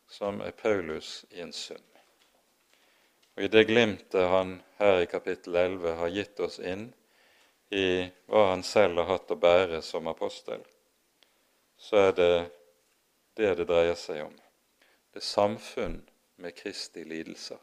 som 0.08 0.40
er 0.40 0.50
Paulus 0.50 1.24
i 1.30 1.40
en 1.40 1.52
sum. 1.52 1.95
Og 3.36 3.44
I 3.44 3.50
det 3.52 3.66
glimtet 3.68 4.30
han 4.32 4.56
her 4.78 5.02
i 5.02 5.10
kapittel 5.10 5.56
11 5.60 5.94
har 6.00 6.14
gitt 6.14 6.40
oss 6.40 6.58
inn 6.58 6.88
i 7.70 8.06
hva 8.30 8.46
han 8.52 8.64
selv 8.64 9.02
har 9.02 9.10
hatt 9.12 9.34
å 9.34 9.38
bære 9.40 9.82
som 9.84 10.08
apostel, 10.08 10.62
så 11.76 12.08
er 12.08 12.16
det 12.16 12.32
det 13.36 13.52
det 13.58 13.68
dreier 13.68 13.98
seg 14.00 14.22
om. 14.24 14.32
Det 15.12 15.20
samfunn 15.20 16.00
med 16.40 16.56
Kristi 16.56 17.04
lidelser. 17.04 17.60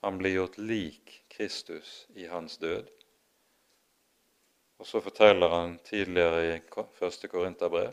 Han 0.00 0.16
blir 0.18 0.38
gjort 0.38 0.58
lik 0.58 1.18
Kristus 1.28 2.06
i 2.16 2.24
hans 2.32 2.56
død 2.58 2.88
og 4.82 4.86
så 4.86 5.00
forteller 5.00 5.48
han 5.48 5.76
tidligere 5.78 6.56
i 6.56 6.86
første 6.98 7.28
Korinterbrev 7.30 7.92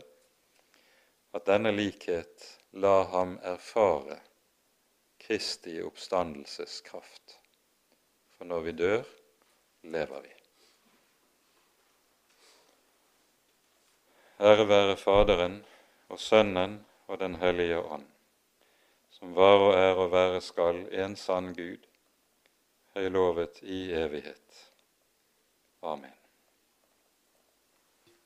at 1.38 1.44
denne 1.46 1.70
likhet 1.70 2.46
la 2.82 3.04
ham 3.12 3.36
erfare 3.46 4.16
Kristi 5.30 5.82
oppstandelseskraft. 5.82 7.38
For 8.34 8.44
når 8.44 8.60
vi 8.60 8.72
dør, 8.72 9.02
lever 9.82 10.24
vi. 10.24 10.32
Ære 14.40 14.66
være 14.68 14.96
Faderen 14.96 15.60
og 16.08 16.18
Sønnen 16.18 16.74
og 17.06 17.20
Den 17.20 17.36
hellige 17.38 17.78
ånd, 17.78 18.08
som 19.10 19.36
var 19.36 19.62
og 19.68 19.74
er 19.78 19.94
og 19.94 20.10
være 20.12 20.40
skal 20.40 20.88
en 21.04 21.14
sann 21.16 21.54
Gud, 21.54 21.86
høylovet 22.98 23.62
i 23.62 23.84
evighet. 23.92 24.64
Amen. 25.82 26.19